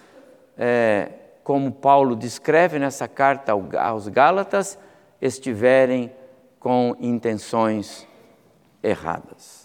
[0.58, 1.12] é,
[1.44, 4.78] como Paulo descreve nessa carta aos Gálatas,
[5.22, 6.12] estiverem
[6.60, 8.06] com intenções
[8.84, 9.59] erradas.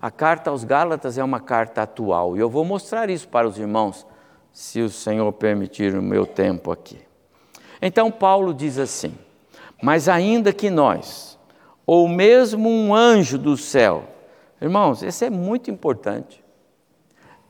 [0.00, 3.58] A carta aos Gálatas é uma carta atual e eu vou mostrar isso para os
[3.58, 4.06] irmãos,
[4.52, 6.98] se o Senhor permitir o meu tempo aqui.
[7.80, 9.16] Então, Paulo diz assim:
[9.82, 11.38] Mas ainda que nós,
[11.86, 14.04] ou mesmo um anjo do céu,
[14.60, 16.44] irmãos, isso é muito importante.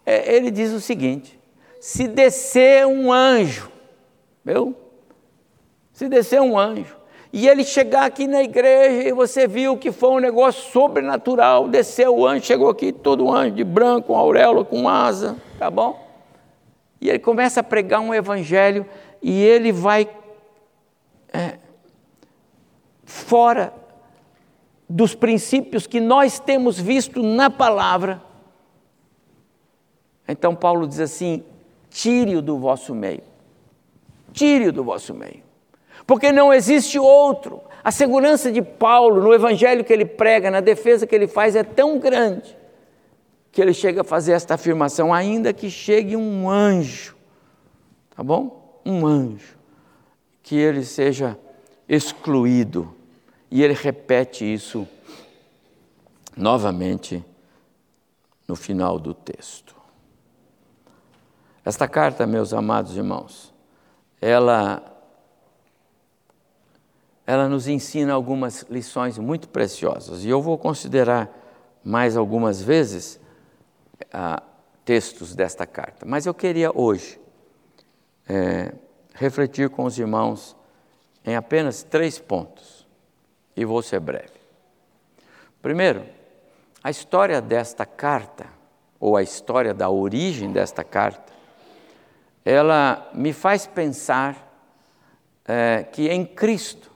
[0.04, 1.38] É, ele diz o seguinte:
[1.80, 3.70] se descer um anjo,
[4.44, 4.74] meu,
[5.92, 6.97] se descer um anjo,
[7.32, 11.68] e ele chegar aqui na igreja e você viu que foi um negócio sobrenatural.
[11.68, 16.06] Desceu o anjo, chegou aqui todo anjo de branco, com auréola, com asa, tá bom?
[17.00, 18.86] E ele começa a pregar um evangelho
[19.20, 20.08] e ele vai
[21.32, 21.58] é,
[23.04, 23.74] fora
[24.88, 28.22] dos princípios que nós temos visto na palavra.
[30.26, 31.44] Então Paulo diz assim:
[31.90, 33.22] tire-o do vosso meio.
[34.32, 35.47] Tire-o do vosso meio.
[36.08, 37.60] Porque não existe outro.
[37.84, 41.62] A segurança de Paulo no evangelho que ele prega, na defesa que ele faz, é
[41.62, 42.56] tão grande
[43.52, 47.14] que ele chega a fazer esta afirmação: ainda que chegue um anjo,
[48.16, 48.80] tá bom?
[48.86, 49.58] Um anjo,
[50.42, 51.38] que ele seja
[51.86, 52.94] excluído.
[53.50, 54.88] E ele repete isso
[56.34, 57.22] novamente
[58.46, 59.76] no final do texto.
[61.62, 63.52] Esta carta, meus amados irmãos,
[64.22, 64.97] ela
[67.28, 71.28] ela nos ensina algumas lições muito preciosas e eu vou considerar
[71.84, 73.20] mais algumas vezes
[74.10, 74.42] ah,
[74.82, 76.06] textos desta carta.
[76.06, 77.20] Mas eu queria hoje
[78.26, 78.72] é,
[79.12, 80.56] refletir com os irmãos
[81.22, 82.88] em apenas três pontos
[83.54, 84.32] e vou ser breve.
[85.60, 86.06] Primeiro,
[86.82, 88.46] a história desta carta,
[88.98, 91.30] ou a história da origem desta carta,
[92.42, 94.50] ela me faz pensar
[95.44, 96.87] é, que em Cristo,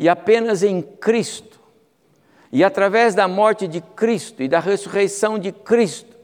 [0.00, 1.60] e apenas em Cristo,
[2.50, 6.16] e através da morte de Cristo e da ressurreição de Cristo,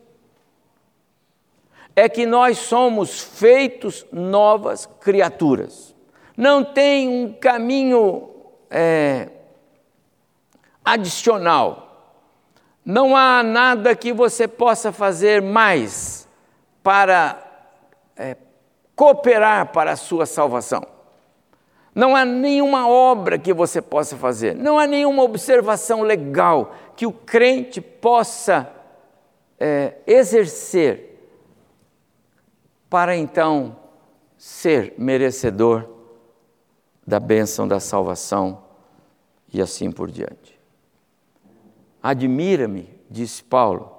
[1.94, 5.94] é que nós somos feitos novas criaturas.
[6.34, 8.30] Não tem um caminho
[8.70, 9.28] é,
[10.82, 12.16] adicional.
[12.82, 16.26] Não há nada que você possa fazer mais
[16.82, 17.44] para
[18.16, 18.38] é,
[18.94, 20.95] cooperar para a sua salvação.
[21.96, 27.12] Não há nenhuma obra que você possa fazer, não há nenhuma observação legal que o
[27.12, 28.70] crente possa
[29.58, 31.18] é, exercer
[32.90, 33.74] para então
[34.36, 35.88] ser merecedor
[37.06, 38.62] da bênção da salvação
[39.50, 40.60] e assim por diante.
[42.02, 43.90] Admira-me, disse Paulo,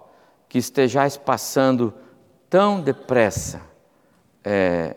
[0.48, 1.92] que estejais passando
[2.48, 3.60] tão depressa
[4.44, 4.96] é,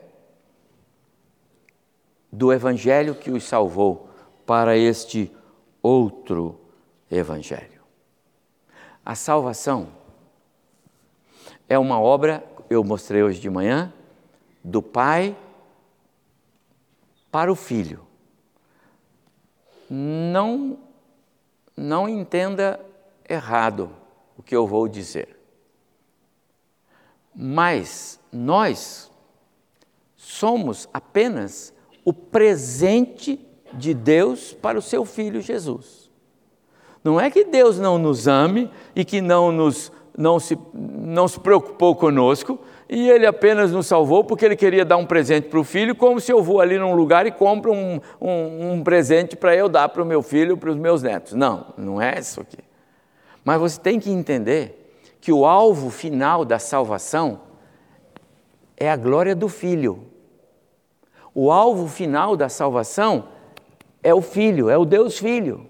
[2.33, 4.09] do evangelho que os salvou
[4.47, 5.35] para este
[5.83, 6.61] outro
[7.11, 7.81] evangelho.
[9.05, 9.89] A salvação
[11.69, 13.93] é uma obra, eu mostrei hoje de manhã,
[14.63, 15.37] do Pai
[17.31, 18.07] para o Filho.
[19.89, 20.79] Não,
[21.77, 22.81] não entenda
[23.29, 23.91] errado
[24.37, 25.39] o que eu vou dizer.
[27.35, 29.11] Mas nós
[30.17, 31.73] somos apenas
[32.11, 33.39] o presente
[33.73, 36.11] de Deus para o seu filho Jesus.
[37.05, 41.39] Não é que Deus não nos ame e que não, nos, não, se, não se
[41.39, 45.65] preocupou conosco e ele apenas nos salvou porque ele queria dar um presente para o
[45.65, 49.55] filho, como se eu vou ali num lugar e compro um, um, um presente para
[49.55, 51.35] eu dar para o meu filho, para os meus netos.
[51.35, 52.59] Não, não é isso aqui.
[53.45, 57.43] Mas você tem que entender que o alvo final da salvação
[58.77, 60.10] é a glória do filho.
[61.35, 63.29] O alvo final da salvação
[64.03, 65.67] é o Filho, é o Deus Filho.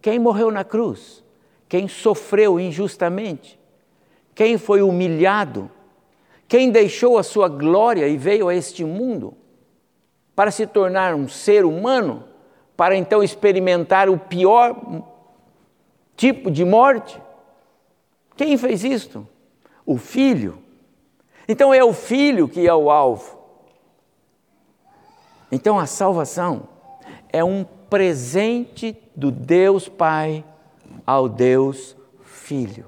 [0.00, 1.22] Quem morreu na cruz?
[1.68, 3.58] Quem sofreu injustamente?
[4.34, 5.70] Quem foi humilhado?
[6.46, 9.34] Quem deixou a sua glória e veio a este mundo
[10.34, 12.24] para se tornar um ser humano,
[12.76, 14.76] para então experimentar o pior
[16.16, 17.20] tipo de morte?
[18.36, 19.26] Quem fez isto?
[19.86, 20.58] O Filho.
[21.48, 23.43] Então é o Filho que é o alvo.
[25.54, 26.68] Então a salvação
[27.32, 30.44] é um presente do Deus Pai
[31.06, 32.86] ao Deus Filho.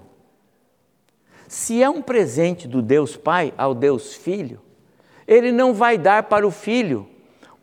[1.47, 4.61] Se é um presente do Deus Pai ao Deus Filho,
[5.29, 7.09] ele não vai dar para o filho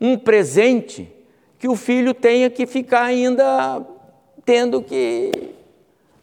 [0.00, 1.14] um presente
[1.58, 3.84] que o filho tenha que ficar ainda
[4.42, 5.52] tendo que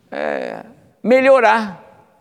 [0.10, 0.65] é,
[1.04, 2.17] melhorar,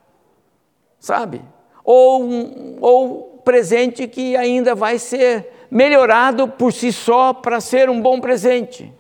[0.99, 1.41] sabe?
[1.83, 8.21] Ou, ou presente que ainda vai ser melhorado por si só para ser um bom
[8.21, 8.93] presente.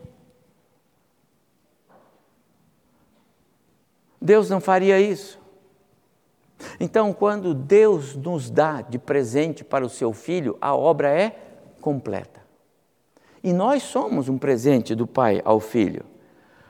[4.20, 5.40] Deus não faria isso.
[6.78, 11.36] Então, quando Deus nos dá de presente para o seu filho, a obra é
[11.80, 12.40] completa.
[13.42, 16.04] E nós somos um presente do Pai ao filho.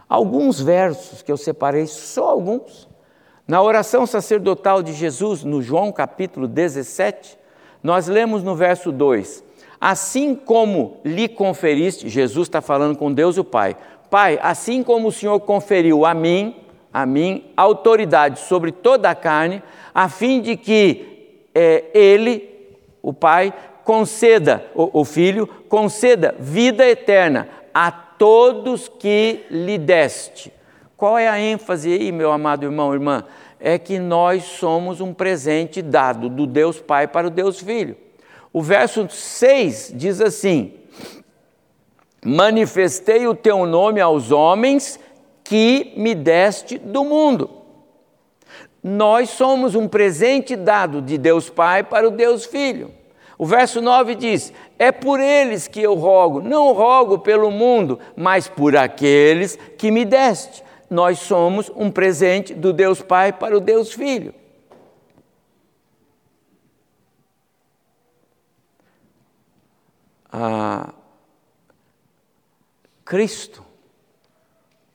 [0.09, 2.89] Alguns versos que eu separei, só alguns.
[3.47, 7.37] Na oração sacerdotal de Jesus, no João capítulo 17,
[7.83, 9.43] nós lemos no verso 2:
[9.81, 13.77] Assim como lhe conferiste, Jesus está falando com Deus o Pai,
[14.11, 16.57] Pai, assim como o Senhor conferiu a mim,
[16.93, 19.63] a mim, autoridade sobre toda a carne,
[19.95, 22.49] a fim de que é, Ele,
[23.01, 23.55] o Pai,
[23.85, 30.53] conceda, o, o Filho, conceda vida eterna a todos que lhe deste.
[30.97, 33.25] Qual é a ênfase aí, meu amado irmão, irmã?
[33.59, 37.97] É que nós somos um presente dado do Deus Pai para o Deus Filho.
[38.53, 40.75] O verso 6 diz assim:
[42.25, 44.99] Manifestei o teu nome aos homens
[45.45, 47.51] que me deste do mundo.
[48.83, 52.91] Nós somos um presente dado de Deus Pai para o Deus Filho.
[53.39, 58.49] O verso 9 diz: É por eles que eu rogo, não rogo pelo mundo, mas
[58.49, 60.63] por aqueles que me deste.
[60.89, 64.35] Nós somos um presente do Deus Pai para o Deus Filho.
[73.05, 73.65] Cristo,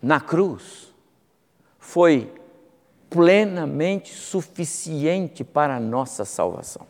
[0.02, 0.94] na cruz,
[1.78, 2.34] foi
[3.10, 6.88] plenamente suficiente para a nossa salvação.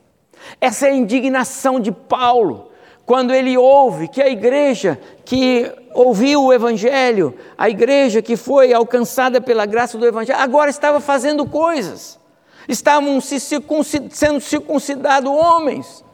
[0.62, 2.72] Essa é a indignação de Paulo,
[3.06, 9.41] quando ele ouve que a igreja que ouviu o Evangelho, a igreja que foi alcançada
[9.41, 12.20] pela graça do Evangelho, agora estava fazendo coisas,
[12.68, 16.05] estavam se circuncid sendo circuncidados homens,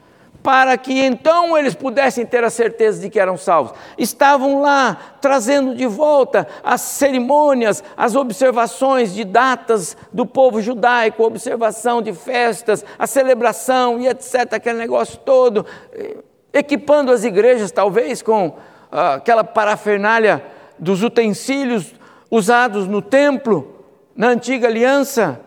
[0.44, 3.74] para que então eles pudessem ter a certeza de que eram salvos.
[3.98, 12.02] Estavam lá trazendo de volta as cerimônias, as observações de datas do povo judaico, observação
[12.02, 16.18] de festas, a celebração e etc., aquele negócio todo, eh,
[16.54, 18.58] equipando as igrejas talvez com
[18.92, 20.44] ah, aquela parafernália
[20.78, 21.94] dos utensílios
[22.30, 23.86] usados no templo,
[24.16, 25.40] na antiga aliança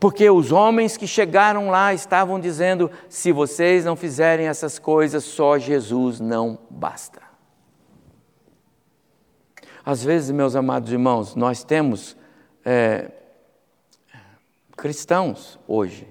[0.00, 5.58] porque os homens que chegaram lá estavam dizendo: se vocês não fizerem essas coisas, só
[5.58, 7.20] Jesus não basta.
[9.84, 12.16] Às vezes, meus amados irmãos, nós temos
[12.64, 13.10] é,
[14.76, 16.06] cristãos hoje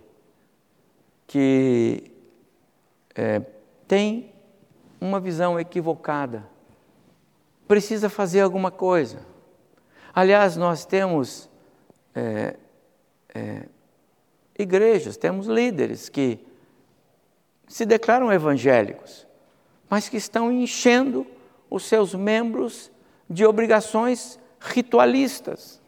[1.27, 2.11] que
[3.13, 3.41] é,
[3.87, 4.33] têm
[4.99, 6.43] uma visão equivocada,
[7.67, 9.19] precisa fazer alguma coisa.
[10.13, 11.49] Aliás, nós temos
[12.15, 12.55] é,
[13.35, 13.67] é,
[14.57, 16.39] igrejas, temos líderes que
[17.67, 19.27] se declaram evangélicos,
[19.89, 21.27] mas que estão enchendo
[21.69, 22.91] os seus membros
[23.29, 25.81] de obrigações ritualistas,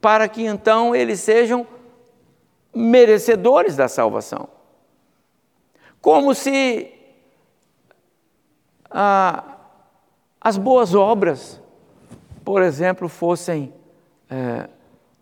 [0.00, 1.66] para que então eles sejam
[2.74, 4.48] merecedores da salvação.
[6.00, 6.92] Como se
[8.90, 9.56] ah,
[10.40, 11.60] as boas obras,
[12.44, 13.74] por exemplo, fossem
[14.30, 14.68] é,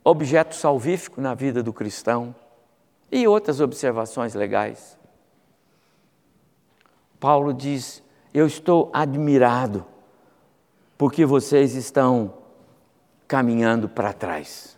[0.05, 2.35] objeto salvífico na vida do cristão
[3.11, 4.99] e outras observações legais.
[7.19, 8.03] Paulo diz:
[8.35, 9.87] Eu estou admirado
[10.99, 12.35] porque vocês estão
[13.27, 14.77] caminhando para trás.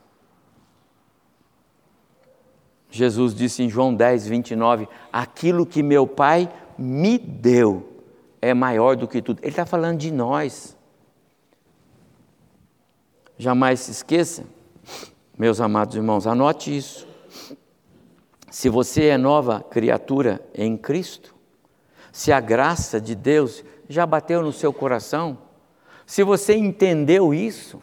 [2.88, 6.48] Jesus disse em João 10, 29: Aquilo que meu Pai
[6.78, 8.04] me deu
[8.40, 9.40] é maior do que tudo.
[9.42, 10.76] Ele está falando de nós.
[13.36, 14.55] Jamais se esqueça
[15.38, 17.06] meus amados irmãos, anote isso.
[18.50, 21.34] Se você é nova criatura em Cristo,
[22.10, 25.36] se a graça de Deus já bateu no seu coração,
[26.06, 27.82] se você entendeu isso,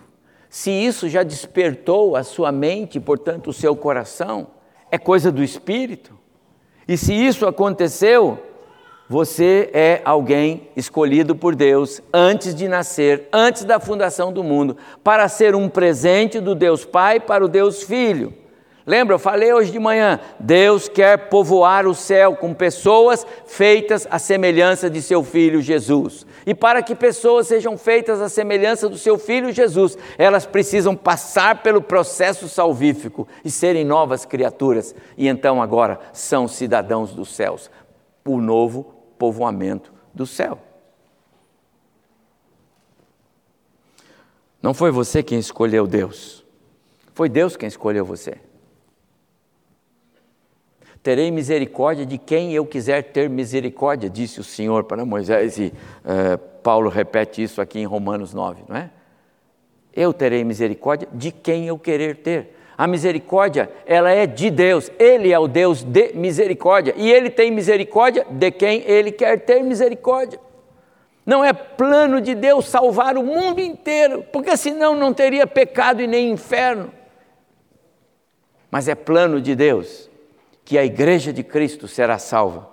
[0.50, 4.48] se isso já despertou a sua mente, portanto o seu coração,
[4.90, 6.18] é coisa do Espírito.
[6.88, 8.42] E se isso aconteceu,
[9.10, 15.28] você é alguém escolhido por Deus antes de nascer, antes da fundação do mundo, para
[15.28, 18.34] ser um presente do Deus Pai para o Deus Filho.
[18.86, 24.20] Lembra, eu falei hoje de manhã, Deus quer povoar o céu com pessoas feitas à
[24.20, 26.26] semelhança de seu filho Jesus.
[26.46, 31.64] E para que pessoas sejam feitas à semelhança do seu filho Jesus, elas precisam passar
[31.64, 34.94] pelo processo salvífico e serem novas criaturas.
[35.18, 37.70] E então agora são cidadãos dos céus
[38.26, 38.93] o novo
[39.24, 40.60] povoamento do céu.
[44.62, 46.46] Não foi você quem escolheu Deus,
[47.14, 48.36] foi Deus quem escolheu você.
[51.02, 55.68] Terei misericórdia de quem eu quiser ter misericórdia, disse o Senhor para Moisés, e
[56.04, 58.92] uh, Paulo repete isso aqui em Romanos 9, não é?
[59.94, 62.58] Eu terei misericórdia de quem eu querer ter.
[62.78, 64.92] A misericórdia, ela é de Deus.
[64.98, 66.94] Ele é o Deus de misericórdia.
[66.98, 70.40] E ele tem misericórdia de quem ele quer ter misericórdia.
[71.26, 76.08] Não é plano de Deus salvar o mundo inteiro, porque senão não teria pecado e
[76.08, 76.92] nem inferno.
[78.70, 80.10] Mas é plano de Deus
[80.66, 82.70] que a igreja de Cristo será salva.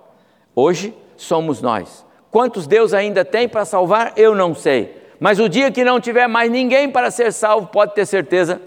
[0.55, 2.05] Hoje somos nós.
[2.30, 4.96] Quantos Deus ainda tem para salvar, eu não sei.
[5.18, 8.61] Mas o dia que não tiver mais ninguém para ser salvo, pode ter certeza,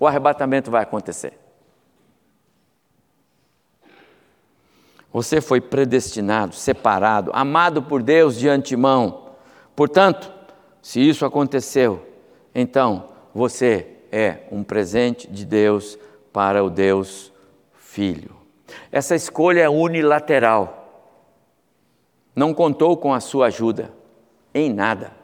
[0.00, 1.38] o arrebatamento vai acontecer.
[5.12, 9.32] Você foi predestinado, separado, amado por Deus de antemão.
[9.76, 10.32] Portanto,
[10.80, 12.06] se isso aconteceu,
[12.54, 15.98] então você é um presente de Deus
[16.32, 17.30] para o Deus
[17.74, 18.34] Filho.
[18.90, 21.10] Essa escolha é unilateral.
[22.34, 23.92] Não contou com a sua ajuda
[24.54, 25.19] em nada.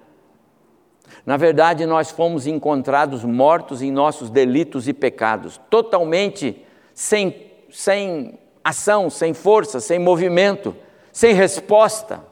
[1.27, 6.65] Na verdade, nós fomos encontrados mortos em nossos delitos e pecados, totalmente
[6.95, 10.77] sem, sem ação, sem força, sem movimento,
[11.13, 12.23] sem resposta.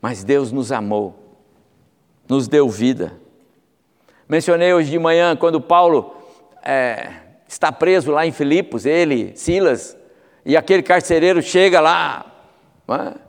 [0.00, 1.16] Mas Deus nos amou,
[2.28, 3.12] nos deu vida.
[4.28, 6.14] Mencionei hoje de manhã quando Paulo
[6.62, 7.10] é,
[7.48, 9.96] está preso lá em Filipos, ele, Silas,
[10.44, 12.32] e aquele carcereiro chega lá,
[12.88, 13.25] é?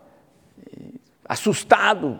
[1.28, 2.20] Assustado,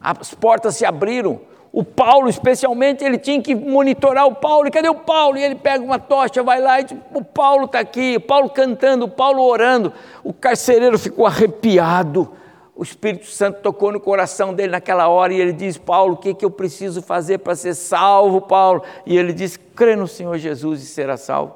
[0.00, 1.40] as portas se abriram.
[1.72, 4.68] O Paulo, especialmente, ele tinha que monitorar o Paulo.
[4.68, 5.36] E cadê o Paulo?
[5.36, 8.48] E ele pega uma tocha, vai lá e diz: O Paulo está aqui, o Paulo
[8.50, 9.92] cantando, o Paulo orando.
[10.22, 12.30] O carcereiro ficou arrepiado
[12.76, 16.34] o Espírito Santo tocou no coração dele naquela hora e ele diz: Paulo, o que,
[16.34, 18.82] que eu preciso fazer para ser salvo, Paulo?
[19.06, 21.54] E ele diz: crê no Senhor Jesus e será salvo.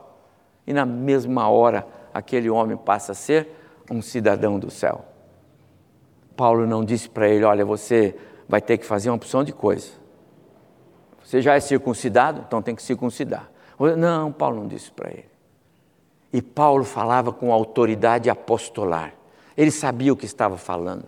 [0.67, 3.49] E na mesma hora, aquele homem passa a ser
[3.91, 5.05] um cidadão do céu.
[6.39, 8.15] Paulo não disse para ele: olha, você
[8.49, 9.91] vai ter que fazer uma opção de coisa.
[11.25, 13.51] Você já é circuncidado, então tem que circuncidar.
[13.99, 15.29] Não, Paulo não disse para ele.
[16.33, 19.15] E Paulo falava com autoridade apostolar.
[19.57, 21.07] Ele sabia o que estava falando.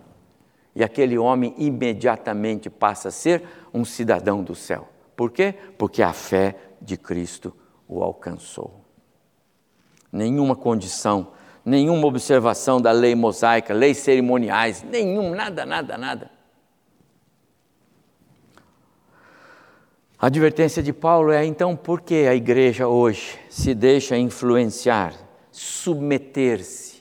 [0.75, 3.41] E aquele homem imediatamente passa a ser
[3.73, 4.89] um cidadão do céu.
[5.15, 5.55] Por quê?
[5.77, 7.55] Porque a fé de Cristo
[7.87, 8.81] o alcançou.
[10.11, 11.29] Nenhuma condição,
[11.63, 16.31] nenhuma observação da lei mosaica, leis cerimoniais, nenhum, nada, nada, nada.
[20.19, 25.13] A advertência de Paulo é então por que a igreja hoje se deixa influenciar,
[25.51, 26.91] submeter-se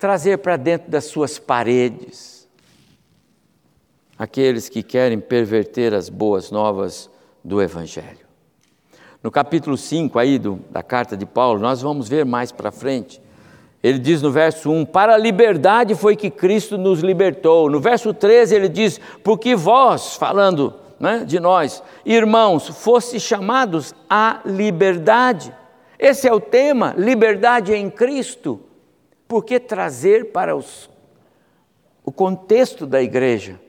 [0.00, 2.48] trazer para dentro das suas paredes
[4.18, 7.10] aqueles que querem perverter as boas novas
[7.44, 8.26] do Evangelho.
[9.22, 13.20] No capítulo 5 aí do, da carta de Paulo, nós vamos ver mais para frente.
[13.82, 17.70] Ele diz no verso 1: Para a liberdade foi que Cristo nos libertou.
[17.70, 24.40] No verso 13 ele diz: Porque vós, falando né, de nós, irmãos, fosse chamados à
[24.44, 25.54] liberdade.
[25.98, 28.60] Esse é o tema, liberdade em Cristo
[29.30, 30.90] por que trazer para os,
[32.04, 33.60] o contexto da igreja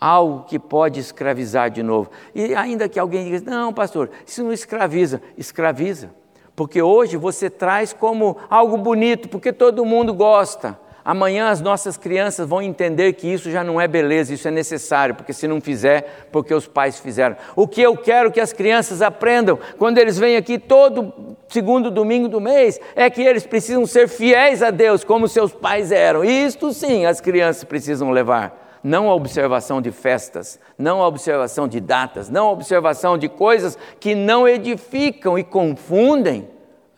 [0.00, 2.10] algo que pode escravizar de novo?
[2.34, 6.12] E ainda que alguém diga, não, pastor, isso não escraviza, escraviza.
[6.56, 10.78] Porque hoje você traz como algo bonito, porque todo mundo gosta.
[11.04, 15.14] Amanhã as nossas crianças vão entender que isso já não é beleza, isso é necessário,
[15.14, 17.36] porque se não fizer, porque os pais fizeram.
[17.54, 21.12] O que eu quero que as crianças aprendam quando eles vêm aqui todo
[21.46, 25.92] segundo domingo do mês é que eles precisam ser fiéis a Deus, como seus pais
[25.92, 26.24] eram.
[26.24, 28.63] Isto sim as crianças precisam levar.
[28.84, 33.78] Não a observação de festas, não a observação de datas, não a observação de coisas
[33.98, 36.46] que não edificam e confundem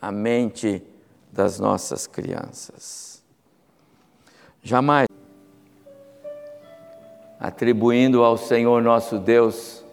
[0.01, 0.83] a mente
[1.31, 3.23] das nossas crianças.
[4.61, 5.07] Jamais
[7.39, 9.85] atribuindo ao Senhor nosso Deus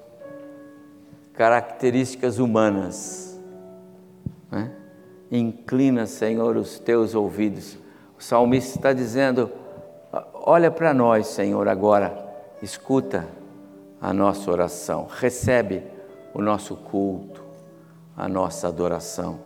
[1.35, 3.41] características humanas.
[4.51, 4.73] Né?
[5.31, 7.79] Inclina, Senhor, os teus ouvidos.
[8.19, 9.51] O salmista está dizendo:
[10.47, 12.15] olha para nós, Senhor, agora,
[12.63, 13.27] escuta
[14.01, 15.83] a nossa oração, recebe
[16.35, 17.43] o nosso culto,
[18.17, 19.41] a nossa adoração.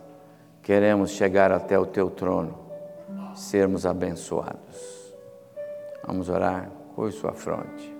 [0.61, 2.57] Queremos chegar até o teu trono,
[3.33, 5.13] sermos abençoados.
[6.05, 6.69] Vamos orar.
[6.95, 7.95] Curve sua fronte.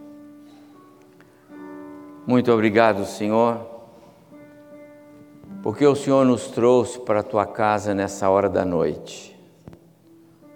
[2.28, 3.66] Muito obrigado, Senhor,
[5.64, 9.39] porque o Senhor nos trouxe para a tua casa nessa hora da noite.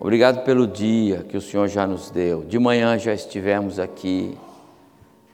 [0.03, 2.43] Obrigado pelo dia que o Senhor já nos deu.
[2.43, 4.37] De manhã já estivemos aqui,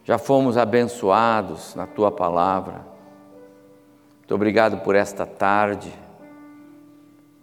[0.02, 2.86] já fomos abençoados na tua palavra.
[4.20, 5.92] Muito obrigado por esta tarde,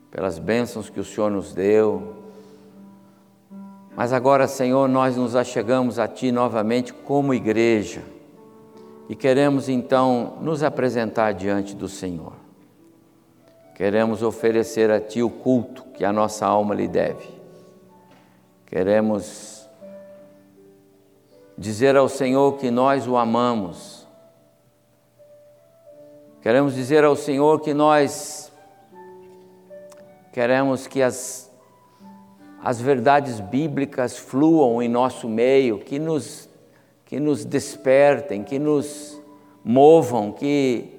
[0.09, 2.17] pelas bênçãos que o Senhor nos deu
[3.97, 8.03] mas agora, Senhor, nós nos achegamos a Ti novamente como igreja
[9.09, 12.33] e queremos então nos apresentar diante do Senhor.
[13.77, 17.29] Queremos oferecer a Ti o culto que a nossa alma lhe deve.
[18.65, 19.69] Queremos
[21.55, 24.07] dizer ao Senhor que nós o amamos.
[26.41, 28.51] Queremos dizer ao Senhor que nós
[30.33, 31.47] queremos que as
[32.63, 36.49] as verdades bíblicas fluam em nosso meio, que nos,
[37.05, 39.21] que nos despertem, que nos
[39.63, 40.96] movam, que,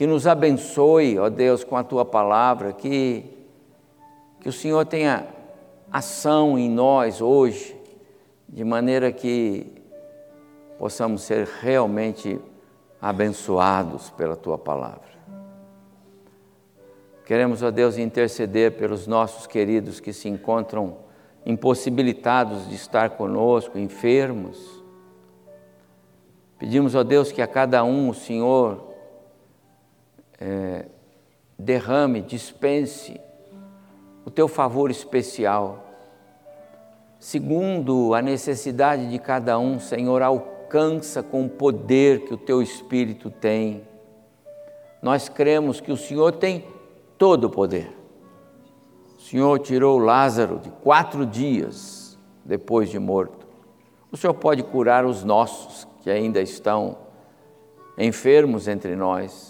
[0.00, 3.22] que nos abençoe, ó Deus, com a tua palavra, que,
[4.40, 5.26] que o Senhor tenha
[5.92, 7.76] ação em nós hoje,
[8.48, 9.66] de maneira que
[10.78, 12.40] possamos ser realmente
[12.98, 15.10] abençoados pela tua palavra.
[17.26, 20.96] Queremos, ó Deus, interceder pelos nossos queridos que se encontram
[21.44, 24.82] impossibilitados de estar conosco, enfermos.
[26.58, 28.88] Pedimos, ó Deus, que a cada um o Senhor
[30.40, 30.86] é,
[31.58, 33.20] derrame, dispense
[34.24, 35.86] o teu favor especial.
[37.18, 43.30] Segundo a necessidade de cada um, Senhor, alcança com o poder que o teu Espírito
[43.30, 43.82] tem.
[45.02, 46.64] Nós cremos que o Senhor tem
[47.18, 47.94] todo o poder.
[49.18, 53.46] O Senhor tirou Lázaro de quatro dias depois de morto.
[54.10, 56.96] O Senhor pode curar os nossos que ainda estão
[57.98, 59.49] enfermos entre nós.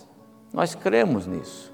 [0.53, 1.73] Nós cremos nisso.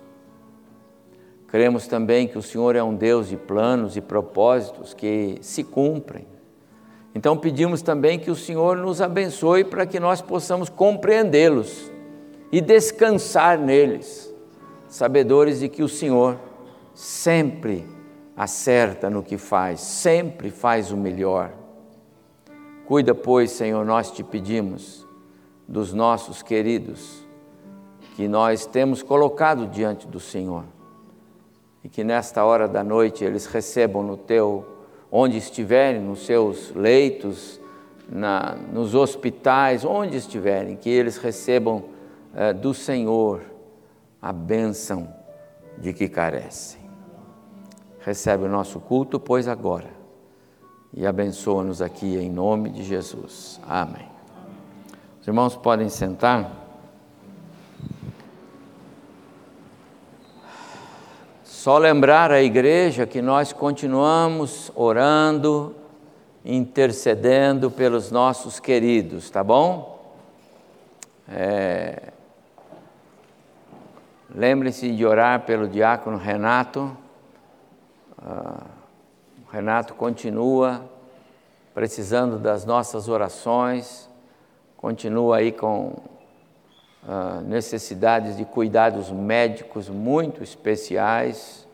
[1.48, 6.26] Cremos também que o Senhor é um Deus de planos e propósitos que se cumprem.
[7.14, 11.90] Então pedimos também que o Senhor nos abençoe para que nós possamos compreendê-los
[12.52, 14.32] e descansar neles,
[14.88, 16.38] sabedores de que o Senhor
[16.94, 17.86] sempre
[18.36, 21.52] acerta no que faz, sempre faz o melhor.
[22.84, 25.06] Cuida, pois, Senhor, nós te pedimos
[25.66, 27.25] dos nossos queridos
[28.16, 30.64] que nós temos colocado diante do Senhor.
[31.84, 34.64] E que nesta hora da noite eles recebam no teu,
[35.12, 37.60] onde estiverem, nos seus leitos,
[38.08, 41.84] na, nos hospitais, onde estiverem, que eles recebam
[42.34, 43.42] eh, do Senhor
[44.20, 45.12] a bênção
[45.76, 46.80] de que carecem.
[48.00, 49.90] Recebe o nosso culto, pois agora,
[50.90, 53.60] e abençoa-nos aqui em nome de Jesus.
[53.68, 54.08] Amém.
[55.20, 56.65] Os irmãos podem sentar.
[61.66, 65.74] Só lembrar a igreja que nós continuamos orando,
[66.44, 70.00] intercedendo pelos nossos queridos, tá bom?
[71.28, 72.12] É...
[74.32, 76.96] Lembre-se de orar pelo diácono Renato.
[78.16, 78.62] Uh,
[79.50, 80.88] Renato continua
[81.74, 84.08] precisando das nossas orações,
[84.76, 85.96] continua aí com
[87.06, 91.66] uh, necessidades de cuidados médicos muito especiais.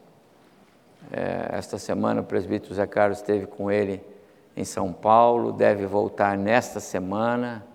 [1.11, 4.03] É, esta semana o presbítero Zé Carlos esteve com ele
[4.57, 7.67] em São Paulo, deve voltar nesta semana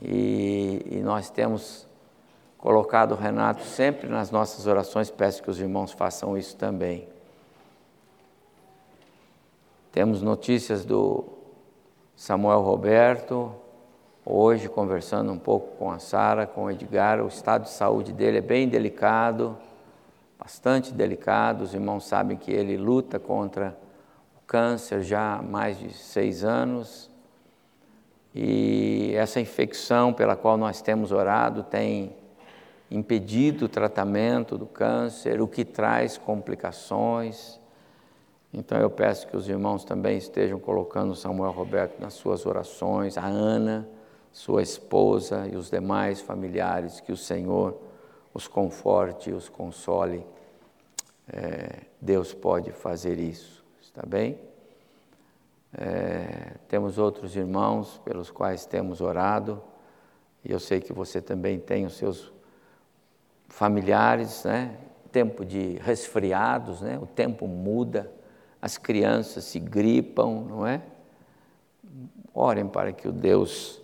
[0.00, 1.86] e, e nós temos
[2.56, 7.08] colocado o Renato sempre nas nossas orações, peço que os irmãos façam isso também.
[9.92, 11.24] Temos notícias do
[12.14, 13.52] Samuel Roberto,
[14.32, 18.38] Hoje, conversando um pouco com a Sara, com o Edgar, o estado de saúde dele
[18.38, 19.58] é bem delicado,
[20.38, 21.64] bastante delicado.
[21.64, 23.76] Os irmãos sabem que ele luta contra
[24.36, 27.10] o câncer já há mais de seis anos.
[28.32, 32.14] E essa infecção pela qual nós temos orado tem
[32.88, 37.58] impedido o tratamento do câncer, o que traz complicações.
[38.54, 43.26] Então eu peço que os irmãos também estejam colocando Samuel Roberto nas suas orações, a
[43.26, 43.88] Ana
[44.32, 47.80] sua esposa e os demais familiares, que o Senhor
[48.32, 50.24] os conforte e os console.
[51.32, 54.38] É, Deus pode fazer isso, está bem?
[55.72, 59.62] É, temos outros irmãos pelos quais temos orado,
[60.44, 62.32] e eu sei que você também tem os seus
[63.48, 64.76] familiares, né?
[65.12, 66.98] Tempo de resfriados, né?
[66.98, 68.10] O tempo muda,
[68.62, 70.82] as crianças se gripam, não é?
[72.32, 73.79] Orem para que o Deus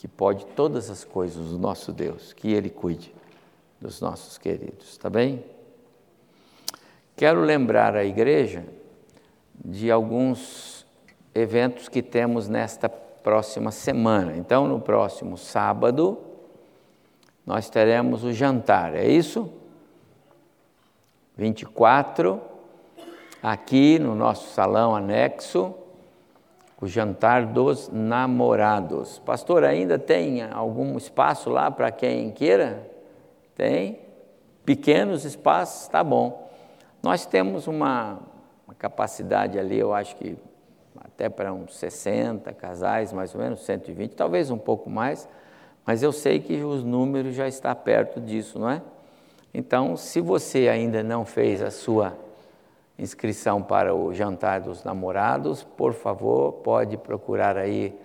[0.00, 3.14] que pode todas as coisas, o nosso Deus, que Ele cuide
[3.78, 5.44] dos nossos queridos, tá bem?
[7.14, 8.64] Quero lembrar a igreja
[9.62, 10.86] de alguns
[11.34, 14.38] eventos que temos nesta próxima semana.
[14.38, 16.16] Então, no próximo sábado,
[17.44, 19.52] nós teremos o jantar, é isso?
[21.36, 22.40] 24,
[23.42, 25.74] aqui no nosso salão anexo,
[26.80, 29.18] o jantar dos namorados.
[29.18, 32.88] Pastor, ainda tem algum espaço lá para quem queira?
[33.54, 33.98] Tem?
[34.64, 36.50] Pequenos espaços, tá bom.
[37.02, 38.20] Nós temos uma,
[38.66, 40.36] uma capacidade ali, eu acho que
[40.98, 45.28] até para uns 60 casais, mais ou menos, 120, talvez um pouco mais,
[45.84, 48.82] mas eu sei que os números já estão perto disso, não é?
[49.52, 52.16] Então, se você ainda não fez a sua
[53.00, 57.98] inscrição para o jantar dos namorados, por favor, pode procurar aí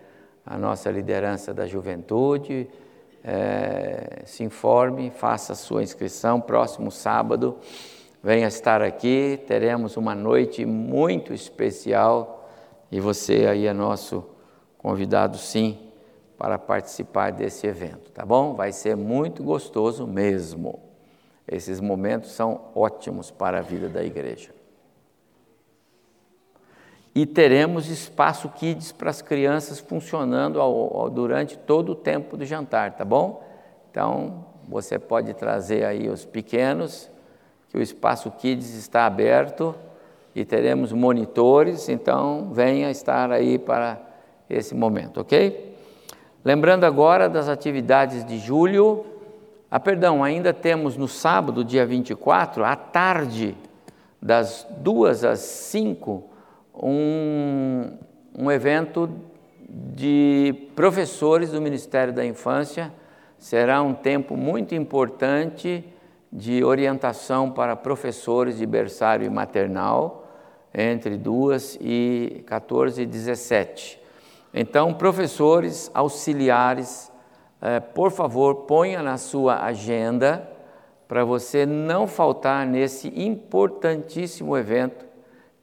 [0.45, 2.69] a nossa liderança da juventude,
[3.23, 6.39] é, se informe, faça a sua inscrição.
[6.39, 7.57] Próximo sábado,
[8.23, 12.47] venha estar aqui, teremos uma noite muito especial
[12.91, 14.23] e você aí é nosso
[14.77, 15.79] convidados sim
[16.37, 18.53] para participar desse evento, tá bom?
[18.53, 20.79] Vai ser muito gostoso mesmo.
[21.47, 24.54] Esses momentos são ótimos para a vida da igreja.
[27.15, 32.45] E teremos espaço kids para as crianças funcionando ao, ao, durante todo o tempo do
[32.45, 33.41] jantar, tá bom?
[33.89, 37.09] Então, você pode trazer aí os pequenos,
[37.69, 39.73] que o espaço kids está aberto
[40.35, 43.97] e teremos monitores, então venha estar aí para
[44.49, 45.73] esse momento, ok?
[46.43, 49.05] Lembrando agora das atividades de julho,
[49.71, 53.55] ah, perdão, ainda temos no sábado, dia 24, à tarde,
[54.21, 56.34] das duas às cinco,
[56.81, 57.97] um,
[58.37, 59.09] um evento
[59.69, 62.91] de professores do Ministério da Infância.
[63.37, 65.83] Será um tempo muito importante
[66.31, 70.27] de orientação para professores de berçário e maternal,
[70.73, 74.01] entre 2 e 14 e 17.
[74.53, 77.11] Então, professores, auxiliares,
[77.61, 80.49] eh, por favor, ponha na sua agenda
[81.07, 85.05] para você não faltar nesse importantíssimo evento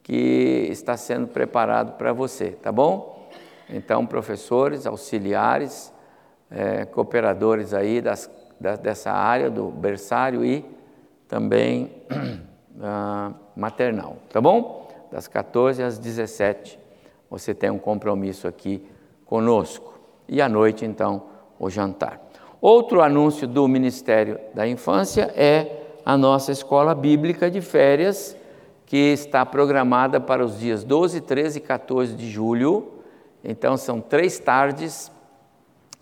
[0.02, 3.30] que está sendo preparado para você, tá bom?
[3.68, 5.92] Então, professores, auxiliares,
[6.50, 8.30] é, cooperadores aí das,
[8.60, 10.64] da, dessa área do berçário e
[11.28, 14.88] também uh, maternal, tá bom?
[15.10, 16.78] Das 14 às 17,
[17.30, 18.86] você tem um compromisso aqui
[19.24, 19.98] conosco.
[20.28, 21.22] E à noite, então,
[21.58, 22.20] o jantar.
[22.60, 28.36] Outro anúncio do Ministério da Infância é a nossa escola bíblica de férias
[28.92, 32.92] que está programada para os dias 12, 13 e 14 de julho.
[33.42, 35.10] Então, são três tardes,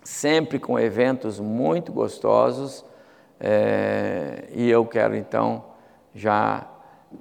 [0.02, 2.84] sempre com eventos muito gostosos.
[3.38, 5.66] É, e eu quero então
[6.12, 6.66] já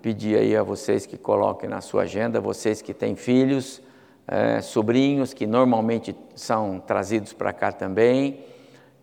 [0.01, 3.79] pedir aí a vocês que coloquem na sua agenda, vocês que têm filhos,
[4.27, 8.43] é, sobrinhos que normalmente são trazidos para cá também,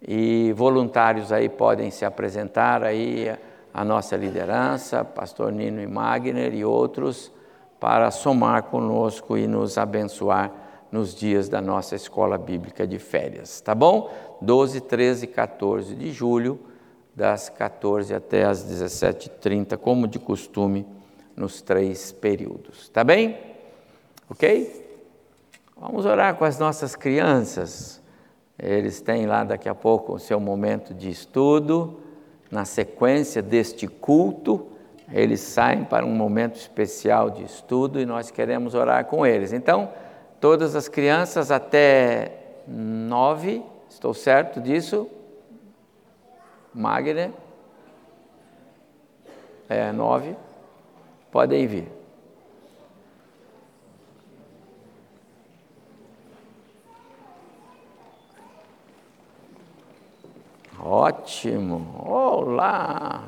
[0.02, 3.30] e voluntários aí podem se apresentar aí
[3.76, 7.30] a nossa liderança, pastor Nino e Magner e outros,
[7.78, 10.50] para somar conosco e nos abençoar
[10.90, 14.10] nos dias da nossa escola bíblica de férias, tá bom?
[14.40, 16.58] 12, 13 e 14 de julho,
[17.14, 20.86] das 14 até as 17h30, como de costume,
[21.36, 23.38] nos três períodos, tá bem?
[24.30, 24.88] Ok?
[25.76, 28.00] Vamos orar com as nossas crianças.
[28.58, 32.05] Eles têm lá daqui a pouco o seu momento de estudo
[32.50, 34.68] na sequência deste culto,
[35.12, 39.52] eles saem para um momento especial de estudo e nós queremos orar com eles.
[39.52, 39.90] Então,
[40.40, 42.32] todas as crianças até
[42.66, 45.08] nove, estou certo disso?
[46.74, 47.30] Magner?
[49.68, 50.36] É, nove,
[51.30, 51.95] podem vir.
[60.88, 61.84] Ótimo!
[61.98, 63.24] Olá!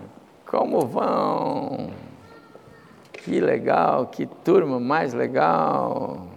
[0.46, 1.90] Como vão?
[3.12, 6.28] Que legal, que turma mais legal!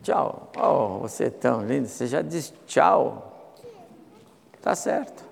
[0.00, 0.48] Tchau.
[0.56, 1.88] Oh, você é tão lindo.
[1.88, 3.50] Você já disse tchau.
[4.62, 5.24] Tá certo.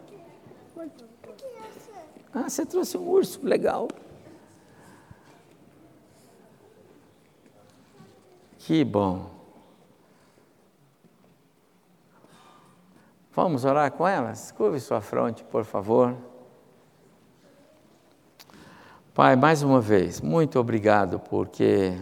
[2.34, 3.38] Ah, você trouxe um urso.
[3.44, 3.86] Legal.
[8.58, 9.31] Que bom.
[13.34, 14.52] Vamos orar com elas?
[14.52, 16.14] Curve sua fronte, por favor.
[19.14, 21.96] Pai, mais uma vez, muito obrigado porque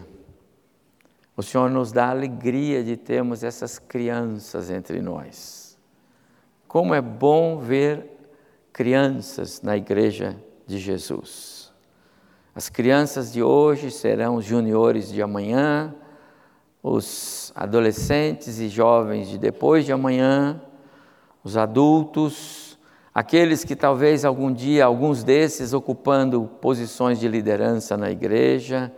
[1.36, 5.78] o Senhor nos dá a alegria de termos essas crianças entre nós.
[6.66, 8.10] Como é bom ver
[8.72, 11.72] crianças na igreja de Jesus.
[12.52, 15.94] As crianças de hoje serão os juniores de amanhã,
[16.82, 20.60] os adolescentes e jovens de depois de amanhã
[21.42, 22.78] os adultos,
[23.14, 28.92] aqueles que talvez algum dia, alguns desses ocupando posições de liderança na igreja,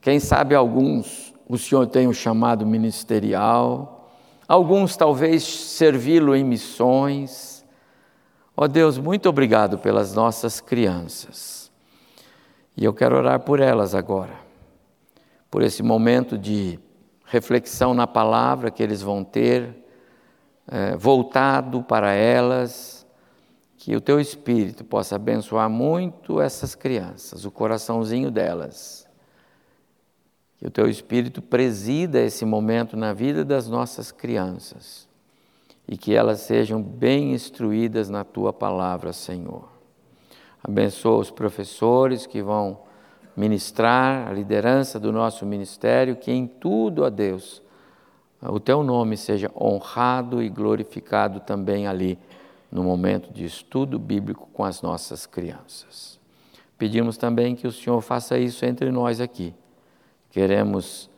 [0.00, 4.08] quem sabe alguns o Senhor tem um chamado ministerial,
[4.46, 7.66] alguns talvez servi-lo em missões.
[8.56, 11.72] Ó oh Deus, muito obrigado pelas nossas crianças.
[12.76, 14.34] E eu quero orar por elas agora,
[15.50, 16.78] por esse momento de
[17.24, 19.79] reflexão na palavra que eles vão ter
[20.70, 23.04] é, voltado para elas,
[23.76, 29.08] que o teu Espírito possa abençoar muito essas crianças, o coraçãozinho delas.
[30.58, 35.08] Que o teu Espírito presida esse momento na vida das nossas crianças
[35.88, 39.68] e que elas sejam bem instruídas na tua palavra, Senhor.
[40.62, 42.78] Abençoa os professores que vão
[43.34, 47.62] ministrar a liderança do nosso ministério, que em tudo, a Deus,
[48.42, 52.18] o teu nome seja honrado e glorificado também ali
[52.72, 56.18] no momento de estudo bíblico com as nossas crianças.
[56.78, 59.54] Pedimos também que o Senhor faça isso entre nós aqui.
[60.30, 61.10] Queremos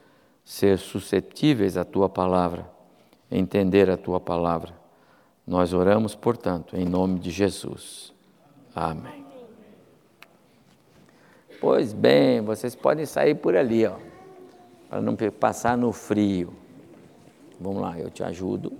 [0.44, 2.68] ser suscetíveis à tua palavra,
[3.30, 4.74] entender a tua palavra.
[5.46, 8.12] Nós oramos, portanto, em nome de Jesus.
[8.74, 9.24] Amém.
[11.60, 13.94] Pois bem, vocês podem sair por ali, ó,
[14.88, 16.61] para não passar no frio.
[17.60, 18.72] Vamos lá, eu te ajudo.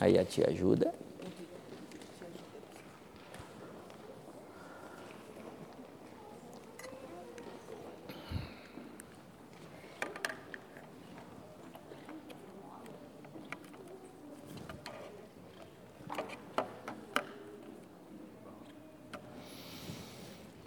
[0.00, 0.92] Aí a tia ajuda.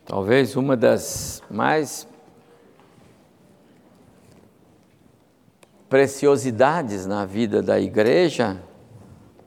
[0.05, 2.07] Talvez uma das mais
[5.95, 8.61] preciosidades na vida da igreja,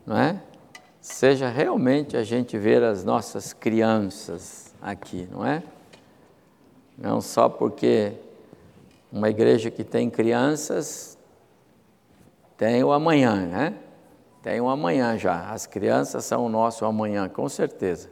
[0.07, 0.40] não é?
[0.99, 5.62] Seja realmente a gente ver as nossas crianças aqui, não é?
[6.96, 8.14] Não só porque
[9.12, 11.18] uma igreja que tem crianças
[12.57, 13.74] tem o amanhã, né?
[14.42, 15.51] Tem o amanhã já.
[15.51, 18.11] As crianças são o nosso amanhã, com certeza.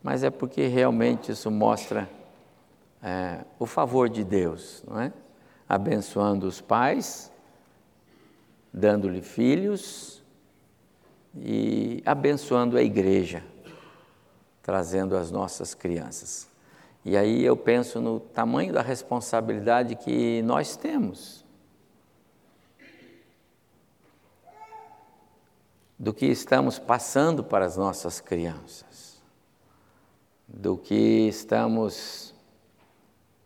[0.00, 2.08] Mas é porque realmente isso mostra
[3.02, 5.12] é, o favor de Deus, não é?
[5.68, 7.32] Abençoando os pais
[8.72, 10.22] dando-lhe filhos
[11.36, 13.44] e abençoando a igreja,
[14.62, 16.48] trazendo as nossas crianças.
[17.04, 21.44] E aí eu penso no tamanho da responsabilidade que nós temos.
[25.98, 29.20] Do que estamos passando para as nossas crianças,
[30.46, 32.34] do que estamos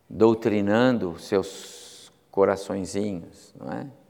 [0.08, 4.01] doutrinando seus coraçõezinhos, não é?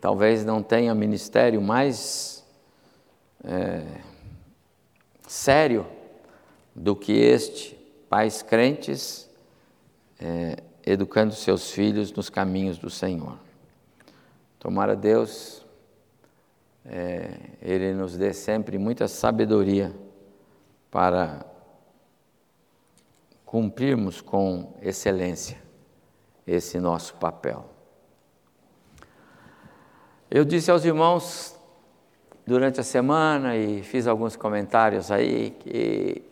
[0.00, 2.44] Talvez não tenha ministério mais
[3.44, 3.82] é,
[5.26, 5.86] sério
[6.74, 7.74] do que este,
[8.08, 9.28] pais crentes
[10.20, 13.38] é, educando seus filhos nos caminhos do Senhor.
[14.58, 15.64] Tomara Deus,
[16.84, 19.94] é, Ele nos dê sempre muita sabedoria
[20.90, 21.44] para
[23.44, 25.58] cumprirmos com excelência
[26.46, 27.77] esse nosso papel.
[30.30, 31.56] Eu disse aos irmãos
[32.46, 36.22] durante a semana e fiz alguns comentários aí que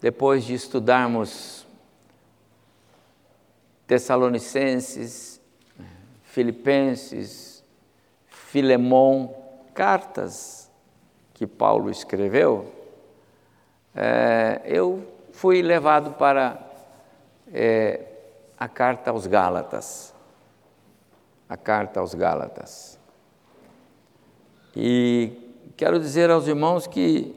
[0.00, 1.66] depois de estudarmos
[3.86, 5.38] Tessalonicenses,
[6.22, 7.62] Filipenses,
[8.26, 9.34] Filemão,
[9.74, 10.70] cartas
[11.34, 12.72] que Paulo escreveu,
[13.94, 16.58] é, eu fui levado para
[17.52, 18.00] é,
[18.58, 20.16] a carta aos Gálatas
[21.48, 22.98] a carta aos Gálatas.
[24.76, 25.32] E
[25.76, 27.34] quero dizer aos irmãos que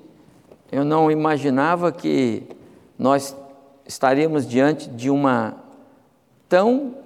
[0.72, 2.44] eu não imaginava que
[3.00, 3.36] nós
[3.86, 5.56] estaríamos diante de uma
[6.50, 6.98] tão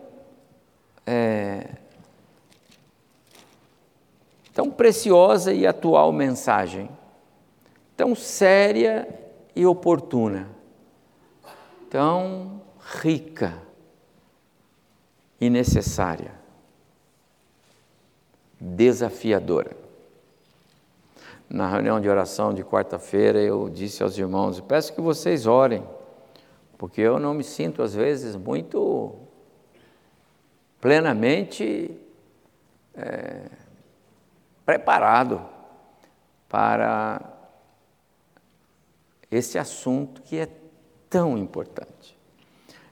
[1.05, 1.75] é,
[4.53, 6.89] tão preciosa e atual mensagem,
[7.95, 9.07] tão séria
[9.55, 10.49] e oportuna,
[11.89, 12.61] tão
[13.01, 13.61] rica
[15.39, 16.34] e necessária
[18.59, 19.75] desafiadora.
[21.49, 25.83] Na reunião de oração de quarta-feira, eu disse aos irmãos: peço que vocês orem,
[26.77, 29.15] porque eu não me sinto, às vezes, muito
[30.81, 31.91] plenamente
[32.95, 33.49] é,
[34.65, 35.41] preparado
[36.49, 37.21] para
[39.29, 40.47] esse assunto que é
[41.09, 42.17] tão importante.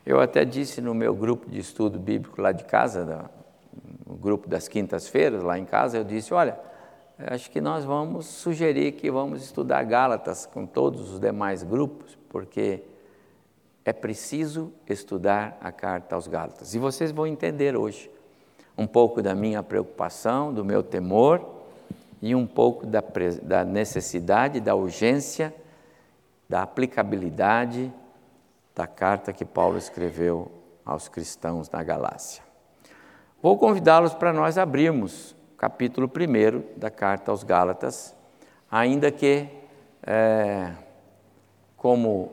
[0.06, 3.30] Eu até disse no meu grupo de estudo bíblico lá de casa,
[4.06, 6.60] no grupo das quintas-feiras, lá em casa, eu disse: olha,
[7.18, 12.84] acho que nós vamos sugerir que vamos estudar Gálatas com todos os demais grupos, porque
[13.86, 16.74] é preciso estudar a carta aos Gálatas.
[16.74, 18.10] E vocês vão entender hoje
[18.78, 21.46] um pouco da minha preocupação, do meu temor
[22.22, 23.04] e um pouco da,
[23.42, 25.54] da necessidade, da urgência,
[26.50, 27.92] da aplicabilidade
[28.76, 30.52] da carta que Paulo escreveu
[30.84, 32.53] aos cristãos na Galácia.
[33.44, 38.16] Vou convidá-los para nós abrirmos o capítulo 1 da carta aos Gálatas,
[38.72, 39.50] ainda que,
[40.02, 40.72] é,
[41.76, 42.32] como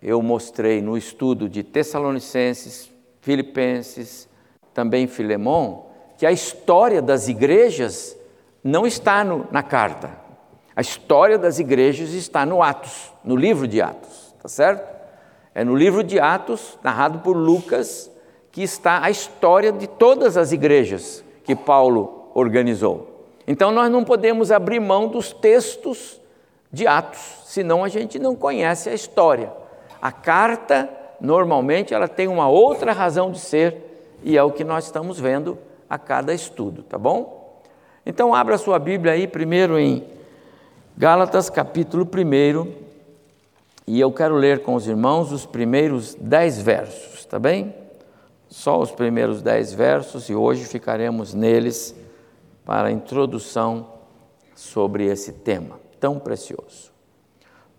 [0.00, 2.90] eu mostrei no estudo de Tessalonicenses,
[3.20, 4.26] Filipenses,
[4.72, 5.84] também Filemão,
[6.16, 8.16] que a história das igrejas
[8.64, 10.10] não está no, na carta.
[10.74, 14.34] A história das igrejas está no Atos, no livro de Atos.
[14.40, 14.90] tá certo?
[15.54, 18.10] É no livro de Atos, narrado por Lucas,
[18.52, 23.26] que está a história de todas as igrejas que Paulo organizou.
[23.46, 26.20] Então nós não podemos abrir mão dos textos
[26.70, 29.50] de Atos, senão a gente não conhece a história.
[30.00, 30.88] A carta,
[31.20, 35.58] normalmente, ela tem uma outra razão de ser e é o que nós estamos vendo
[35.88, 37.60] a cada estudo, tá bom?
[38.04, 40.04] Então abra sua Bíblia aí primeiro em
[40.96, 42.72] Gálatas capítulo 1,
[43.86, 47.81] e eu quero ler com os irmãos os primeiros dez versos, tá bem?
[48.52, 51.96] Só os primeiros dez versos e hoje ficaremos neles
[52.66, 53.86] para a introdução
[54.54, 56.92] sobre esse tema tão precioso.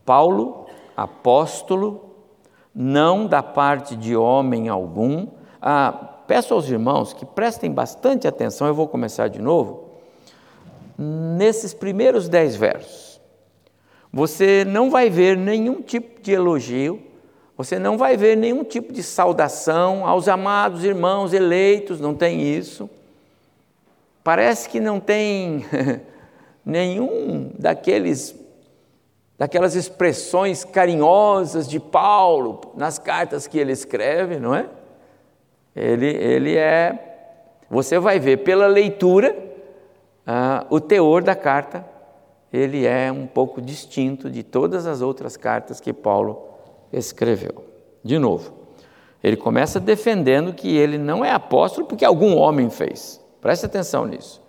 [0.03, 0.65] Paulo,
[0.97, 2.15] apóstolo,
[2.74, 5.28] não da parte de homem algum.
[5.61, 5.91] Ah,
[6.26, 9.91] peço aos irmãos que prestem bastante atenção, eu vou começar de novo.
[10.97, 13.21] Nesses primeiros dez versos,
[14.11, 16.99] você não vai ver nenhum tipo de elogio,
[17.55, 22.89] você não vai ver nenhum tipo de saudação aos amados irmãos eleitos, não tem isso.
[24.23, 25.65] Parece que não tem
[26.65, 28.35] nenhum daqueles
[29.37, 34.67] daquelas expressões carinhosas de Paulo nas cartas que ele escreve, não é?
[35.75, 39.35] Ele, ele é, você vai ver pela leitura
[40.25, 41.83] ah, o teor da carta
[42.53, 46.52] ele é um pouco distinto de todas as outras cartas que Paulo
[46.93, 47.65] escreveu.
[48.03, 48.53] De novo,
[49.23, 53.21] ele começa defendendo que ele não é apóstolo porque algum homem fez.
[53.41, 54.41] Preste atenção nisso.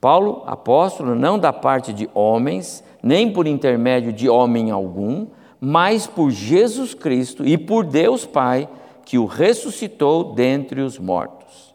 [0.00, 5.28] Paulo, apóstolo, não da parte de homens, nem por intermédio de homem algum,
[5.60, 8.68] mas por Jesus Cristo e por Deus Pai,
[9.04, 11.72] que o ressuscitou dentre os mortos.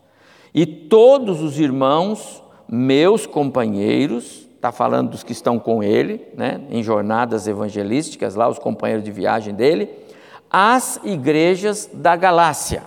[0.54, 6.82] E todos os irmãos, meus companheiros, está falando dos que estão com ele, né, em
[6.84, 9.90] jornadas evangelísticas, lá os companheiros de viagem dele,
[10.50, 12.84] as igrejas da Galácia.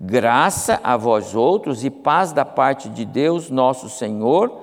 [0.00, 4.62] Graça a vós outros e paz da parte de Deus, nosso Senhor,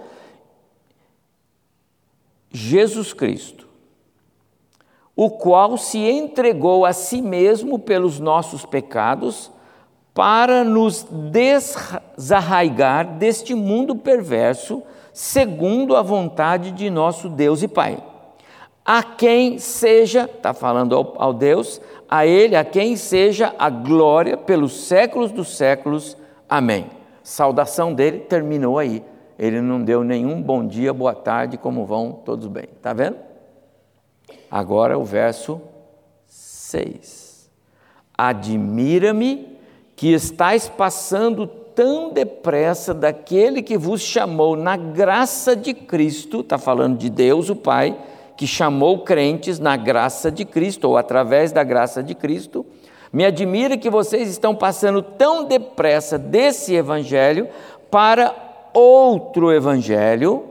[2.52, 3.68] Jesus Cristo,
[5.16, 9.52] o qual se entregou a si mesmo pelos nossos pecados,
[10.14, 14.82] para nos desarraigar deste mundo perverso
[15.18, 17.98] segundo a vontade de nosso Deus e Pai.
[18.86, 24.38] A quem seja, está falando ao, ao, Deus, a Ele, a quem seja a glória
[24.38, 26.16] pelos séculos dos séculos.
[26.48, 26.92] Amém.
[27.24, 29.04] Saudação dele terminou aí.
[29.40, 32.66] Ele não deu nenhum bom dia, boa tarde, como vão, todos bem.
[32.78, 33.18] Está vendo?
[34.52, 35.60] Agora o verso
[36.28, 37.50] 6.
[38.16, 39.58] Admira-me
[39.96, 46.98] que estáis passando tão depressa daquele que vos chamou na graça de Cristo, está falando
[46.98, 47.96] de Deus, o Pai,
[48.36, 52.66] que chamou crentes na graça de Cristo, ou através da graça de Cristo.
[53.14, 57.48] Me admira que vocês estão passando tão depressa desse evangelho
[57.92, 58.34] para
[58.74, 60.46] outro evangelho,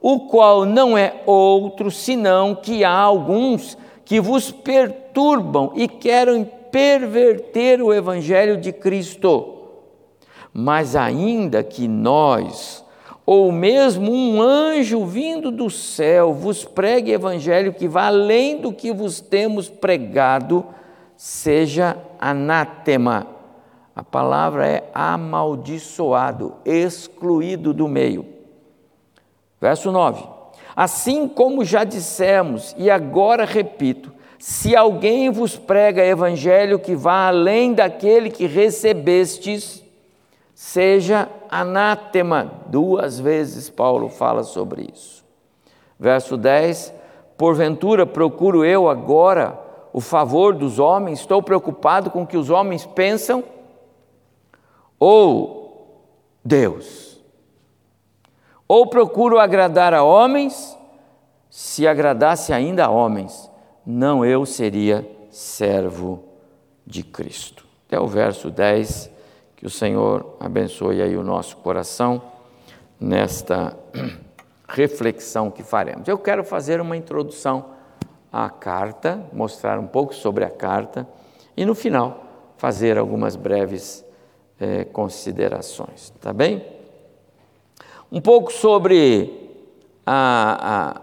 [0.00, 7.82] o qual não é outro senão que há alguns que vos perturbam e querem perverter
[7.82, 9.60] o evangelho de Cristo
[10.52, 12.84] mas ainda que nós,
[13.24, 18.92] ou mesmo um anjo vindo do céu, vos pregue evangelho que vá além do que
[18.92, 20.66] vos temos pregado,
[21.16, 23.26] seja anátema.
[23.94, 28.26] A palavra é amaldiçoado, excluído do meio.
[29.60, 30.24] Verso 9:
[30.74, 37.72] Assim como já dissemos, e agora repito, se alguém vos prega evangelho que vá além
[37.72, 39.81] daquele que recebestes,
[40.62, 42.48] seja anátema.
[42.66, 45.24] Duas vezes Paulo fala sobre isso.
[45.98, 46.94] Verso 10:
[47.36, 49.58] Porventura procuro eu agora
[49.92, 53.42] o favor dos homens, estou preocupado com o que os homens pensam?
[55.00, 56.00] Ou
[56.44, 57.20] Deus?
[58.68, 60.78] Ou procuro agradar a homens?
[61.50, 63.50] Se agradasse ainda a homens,
[63.84, 66.22] não eu seria servo
[66.86, 67.66] de Cristo.
[67.88, 69.11] Até o verso 10
[69.62, 72.20] que o Senhor abençoe aí o nosso coração
[72.98, 73.78] nesta
[74.66, 76.08] reflexão que faremos.
[76.08, 77.66] Eu quero fazer uma introdução
[78.32, 81.06] à carta, mostrar um pouco sobre a carta
[81.56, 82.24] e no final
[82.56, 84.04] fazer algumas breves
[84.58, 86.66] eh, considerações, tá bem?
[88.10, 89.62] Um pouco sobre
[90.04, 90.96] a,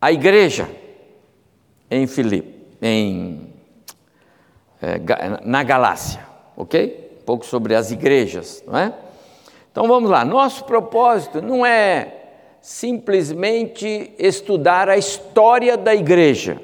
[0.00, 0.70] a, a igreja
[1.90, 3.52] em Filipe, em,
[4.80, 5.00] eh,
[5.42, 6.23] na Galácia
[6.56, 7.10] ok?
[7.20, 8.92] Um pouco sobre as igrejas, não é?
[9.70, 10.24] Então vamos lá.
[10.24, 12.14] Nosso propósito não é
[12.60, 16.60] simplesmente estudar a história da igreja.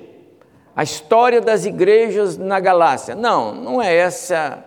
[0.75, 3.15] a história das igrejas na Galácia.
[3.15, 4.65] Não, não é essa.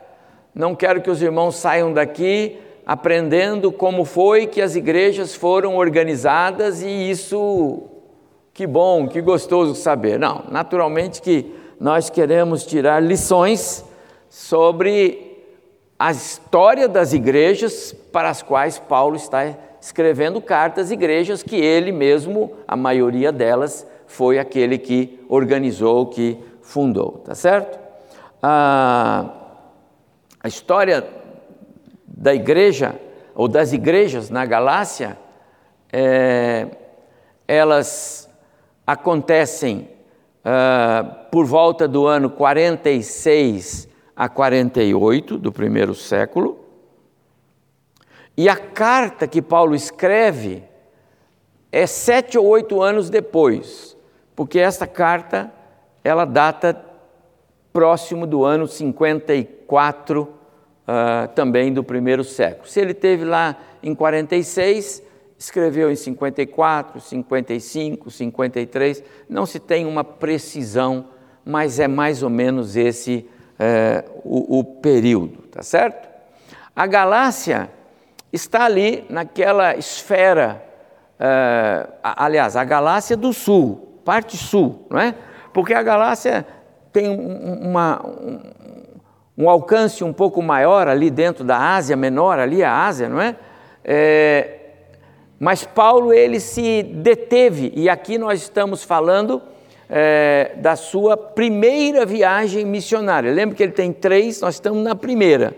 [0.54, 6.82] Não quero que os irmãos saiam daqui aprendendo como foi que as igrejas foram organizadas
[6.84, 7.84] e isso,
[8.54, 10.20] que bom, que gostoso saber.
[10.20, 13.84] Não, naturalmente que nós queremos tirar lições
[14.34, 15.46] sobre
[16.00, 22.52] a história das igrejas para as quais Paulo está escrevendo cartas, igrejas que ele mesmo,
[22.68, 27.78] a maioria delas, foi aquele que organizou, que fundou, tá certo?
[28.42, 29.30] A,
[30.42, 31.08] a história
[32.08, 33.00] da igreja,
[33.36, 35.16] ou das igrejas na Galácia,
[35.92, 36.70] é,
[37.48, 38.28] elas
[38.86, 39.90] acontecem
[40.44, 46.60] uh, por volta do ano 46 a 48 do primeiro século.
[48.36, 50.64] E a carta que Paulo escreve
[51.72, 53.98] é sete ou oito anos depois,
[54.36, 55.52] porque esta carta
[56.04, 56.80] ela data
[57.72, 60.30] próximo do ano 54 uh,
[61.34, 62.68] também do primeiro século.
[62.68, 65.02] Se ele teve lá em 46,
[65.38, 71.08] escreveu em 54, 55, 53, não se tem uma precisão,
[71.44, 73.28] mas é mais ou menos esse
[73.64, 76.08] uh, o, o período, tá certo?
[76.76, 77.70] A Galácia
[78.32, 80.64] está ali naquela esfera,
[81.20, 85.16] uh, aliás, a Galácia do Sul, parte sul, não é?
[85.54, 86.46] Porque a Galácia
[86.92, 88.02] tem uma,
[89.38, 93.36] um alcance um pouco maior ali dentro da Ásia Menor, ali a Ásia, não é?
[93.84, 94.60] é
[95.40, 99.42] mas Paulo ele se deteve, e aqui nós estamos falando
[99.96, 103.32] é, da sua primeira viagem missionária.
[103.32, 105.56] Lembra que ele tem três, nós estamos na primeira.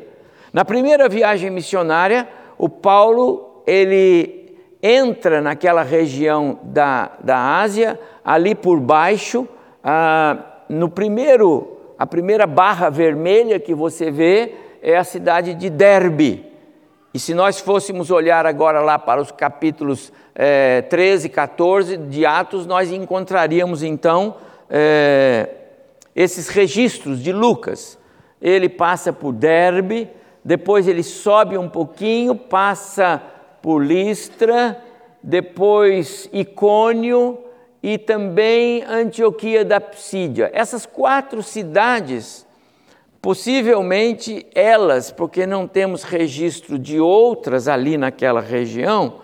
[0.52, 2.28] Na primeira viagem missionária,
[2.58, 9.48] o Paulo ele entra naquela região da, da Ásia, ali por baixo,
[9.82, 16.46] ah, no primeiro a primeira barra vermelha que você vê é a cidade de Derbe.
[17.16, 22.26] E se nós fôssemos olhar agora lá para os capítulos é, 13 e 14 de
[22.26, 24.36] Atos, nós encontraríamos então
[24.70, 25.48] é,
[26.14, 27.98] esses registros de Lucas.
[28.42, 30.10] Ele passa por Derbe,
[30.44, 33.22] depois ele sobe um pouquinho, passa
[33.62, 34.78] por Listra,
[35.24, 37.40] depois Icônio,
[37.82, 40.52] e também Antioquia da Psídia.
[40.54, 42.45] Essas quatro cidades,
[43.26, 49.16] possivelmente elas, porque não temos registro de outras ali naquela região,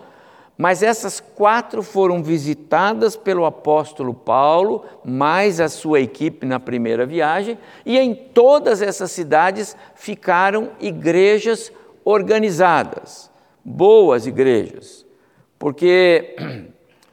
[0.58, 7.56] mas essas quatro foram visitadas pelo apóstolo Paulo, mais a sua equipe na primeira viagem,
[7.86, 11.70] e em todas essas cidades ficaram igrejas
[12.04, 13.30] organizadas,
[13.64, 15.06] boas igrejas,
[15.60, 16.34] porque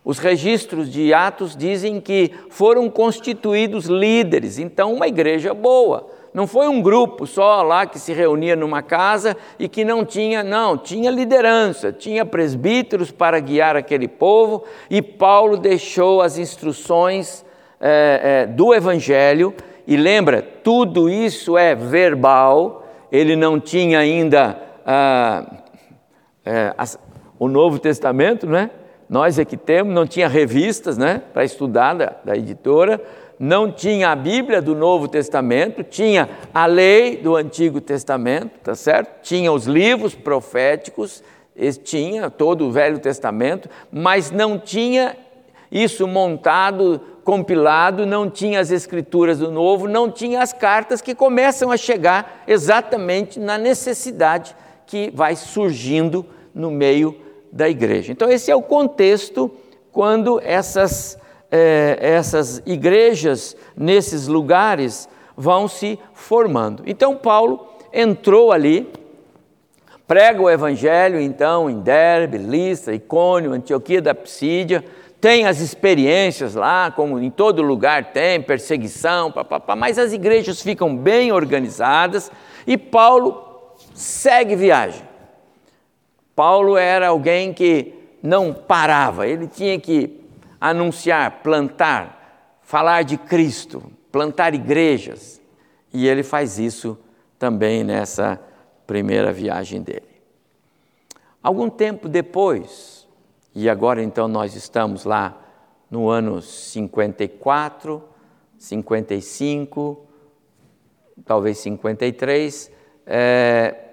[0.09, 6.09] Os registros de Atos dizem que foram constituídos líderes, então uma igreja boa.
[6.33, 10.43] Não foi um grupo só lá que se reunia numa casa e que não tinha,
[10.43, 17.43] não, tinha liderança, tinha presbíteros para guiar aquele povo e Paulo deixou as instruções
[17.79, 19.53] é, é, do Evangelho.
[19.87, 25.51] E lembra, tudo isso é verbal, ele não tinha ainda ah,
[26.45, 26.73] é,
[27.39, 28.69] o Novo Testamento, né?
[29.09, 33.01] nós é que temos, não tinha revistas né, para estudar da, da editora,
[33.39, 39.21] não tinha a Bíblia do Novo Testamento, tinha a lei do Antigo Testamento, tá certo?
[39.23, 41.23] Tinha os livros proféticos,
[41.83, 45.15] tinha todo o Velho Testamento, mas não tinha
[45.71, 51.71] isso montado, compilado, não tinha as escrituras do Novo, não tinha as cartas que começam
[51.71, 54.55] a chegar exatamente na necessidade
[54.87, 57.15] que vai surgindo no meio
[57.51, 58.11] da igreja.
[58.11, 59.51] Então, esse é o contexto
[59.91, 61.18] quando essas,
[61.51, 66.83] é, essas igrejas nesses lugares vão se formando.
[66.85, 68.87] Então, Paulo entrou ali,
[70.07, 74.83] prega o evangelho, então, em Derbe, Listra, Icônio, Antioquia da Psídia,
[75.21, 80.95] tem as experiências lá, como em todo lugar tem, perseguição, papapá, mas as igrejas ficam
[80.95, 82.31] bem organizadas
[82.65, 85.03] e Paulo segue viagem.
[86.35, 87.93] Paulo era alguém que
[88.23, 90.18] não parava, ele tinha que
[90.59, 95.41] anunciar, plantar, falar de Cristo, plantar igrejas.
[95.93, 96.97] E ele faz isso
[97.37, 98.39] também nessa
[98.85, 100.09] primeira viagem dele.
[101.41, 103.07] Algum tempo depois,
[103.55, 105.37] e agora então nós estamos lá
[105.89, 108.03] no ano 54,
[108.57, 110.05] 55,
[111.25, 112.71] talvez 53,
[113.07, 113.89] é,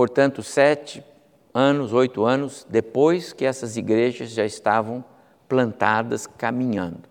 [0.00, 1.04] Portanto, sete
[1.52, 5.04] anos, oito anos depois que essas igrejas já estavam
[5.48, 7.08] plantadas, caminhando.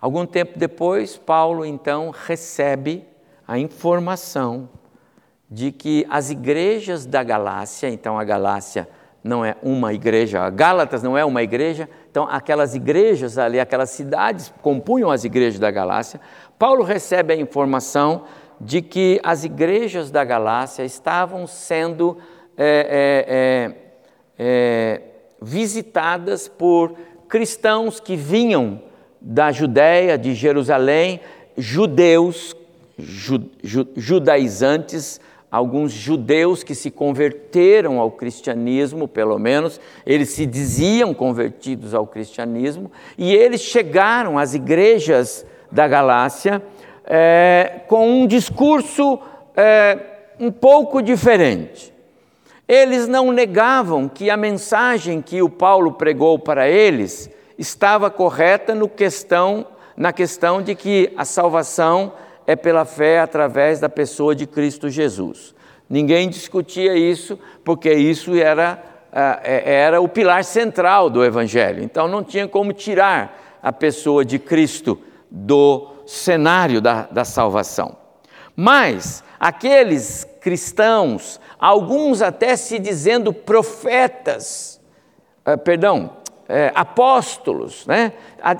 [0.00, 3.04] Algum tempo depois, Paulo então recebe
[3.46, 4.68] a informação
[5.50, 8.88] de que as igrejas da Galácia, então a Galácia
[9.22, 14.52] não é uma igreja, Gálatas não é uma igreja, então aquelas igrejas ali, aquelas cidades
[14.60, 16.20] compunham as igrejas da Galácia.
[16.58, 18.24] Paulo recebe a informação
[18.60, 22.18] de que as igrejas da Galácia estavam sendo
[22.64, 23.74] é, é,
[24.38, 25.00] é,
[25.40, 26.94] visitadas por
[27.28, 28.80] cristãos que vinham
[29.20, 31.20] da Judéia, de Jerusalém,
[31.56, 32.54] judeus,
[32.98, 35.20] ju, ju, judaizantes,
[35.50, 42.90] alguns judeus que se converteram ao cristianismo, pelo menos, eles se diziam convertidos ao cristianismo,
[43.18, 46.62] e eles chegaram às igrejas da Galácia
[47.04, 49.18] é, com um discurso
[49.56, 49.98] é,
[50.40, 51.91] um pouco diferente.
[52.72, 57.28] Eles não negavam que a mensagem que o Paulo pregou para eles
[57.58, 62.14] estava correta no questão, na questão de que a salvação
[62.46, 65.54] é pela fé através da pessoa de Cristo Jesus.
[65.86, 68.82] Ninguém discutia isso, porque isso era,
[69.12, 71.82] é, era o pilar central do Evangelho.
[71.82, 74.98] Então não tinha como tirar a pessoa de Cristo
[75.30, 77.98] do cenário da, da salvação.
[78.56, 84.80] Mas aqueles cristãos, alguns até se dizendo profetas,
[85.46, 86.16] eh, perdão,
[86.48, 88.12] é, apóstolos, né?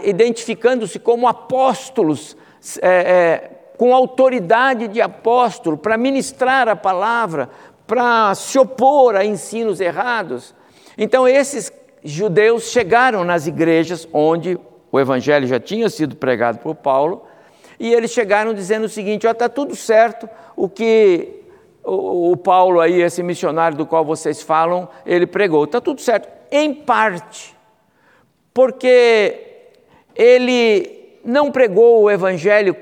[0.04, 2.36] identificando-se como apóstolos,
[2.80, 7.50] é, com autoridade de apóstolo, para ministrar a palavra,
[7.88, 10.54] para se opor a ensinos errados.
[10.96, 11.72] Então, esses
[12.04, 14.56] judeus chegaram nas igrejas onde
[14.92, 17.24] o evangelho já tinha sido pregado por Paulo,
[17.80, 21.41] e eles chegaram dizendo o seguinte: está tudo certo, o que
[21.84, 26.72] o, Paulo aí, esse missionário do qual vocês falam, ele pregou, está tudo certo, em
[26.72, 27.56] parte
[28.52, 29.38] porque
[30.14, 32.76] ele não pregou o evangelho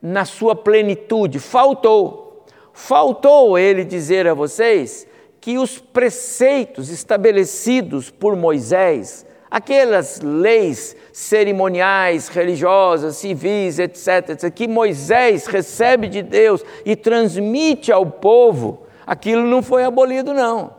[0.00, 2.46] na sua plenitude, faltou.
[2.72, 5.06] Faltou ele dizer a vocês
[5.40, 15.46] que os preceitos estabelecidos por Moisés, aquelas leis cerimoniais, religiosas, civis, etc., etc., que Moisés
[15.46, 20.78] recebe de Deus e transmite ao povo, aquilo não foi abolido, não.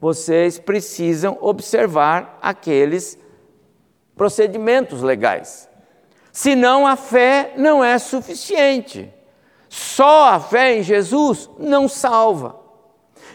[0.00, 3.18] Vocês precisam observar aqueles
[4.16, 5.68] procedimentos legais.
[6.32, 9.12] Senão a fé não é suficiente.
[9.68, 12.56] Só a fé em Jesus não salva.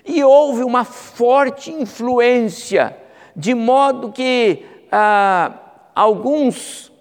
[0.06, 2.98] E houve uma forte influência,
[3.36, 5.54] de modo que ah,
[5.96, 6.92] alguns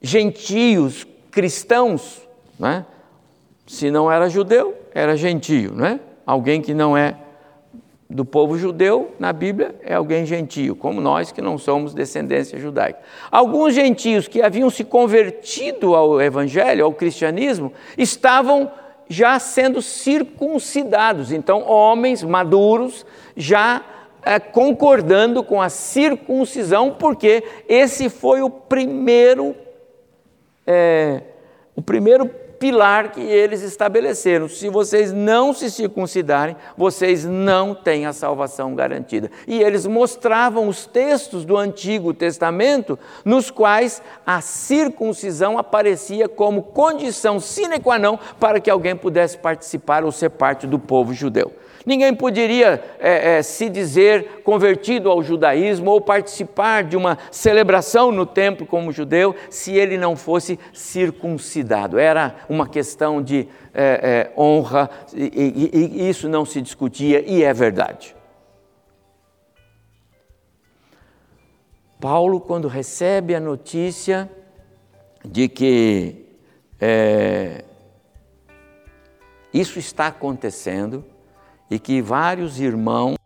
[0.00, 2.20] gentios cristãos,
[2.58, 2.86] né?
[3.66, 6.00] se não era judeu, era gentio, né?
[6.26, 7.16] alguém que não é
[8.10, 12.98] do povo judeu na Bíblia é alguém gentio, como nós que não somos descendência judaica.
[13.30, 18.70] Alguns gentios que haviam se convertido ao evangelho, ao cristianismo, estavam
[19.08, 21.30] já sendo circuncidados.
[21.30, 23.06] Então, homens maduros
[23.36, 23.82] já
[24.22, 29.54] é, concordando com a circuncisão, porque esse foi o primeiro,
[30.66, 31.22] é,
[31.74, 32.30] o primeiro
[32.60, 34.46] pilar que eles estabeleceram.
[34.46, 39.30] Se vocês não se circuncidarem, vocês não têm a salvação garantida.
[39.48, 47.40] E eles mostravam os textos do Antigo Testamento, nos quais a circuncisão aparecia como condição
[47.40, 51.50] sine qua non para que alguém pudesse participar ou ser parte do povo judeu.
[51.84, 58.26] Ninguém poderia é, é, se dizer convertido ao judaísmo ou participar de uma celebração no
[58.26, 61.98] templo como judeu se ele não fosse circuncidado.
[61.98, 67.42] Era uma questão de é, é honra e, e, e isso não se discutia e
[67.42, 68.14] é verdade.
[71.98, 74.30] Paulo, quando recebe a notícia
[75.24, 76.26] de que
[76.80, 77.62] é,
[79.52, 81.04] isso está acontecendo,
[81.70, 83.19] e que vários irmãos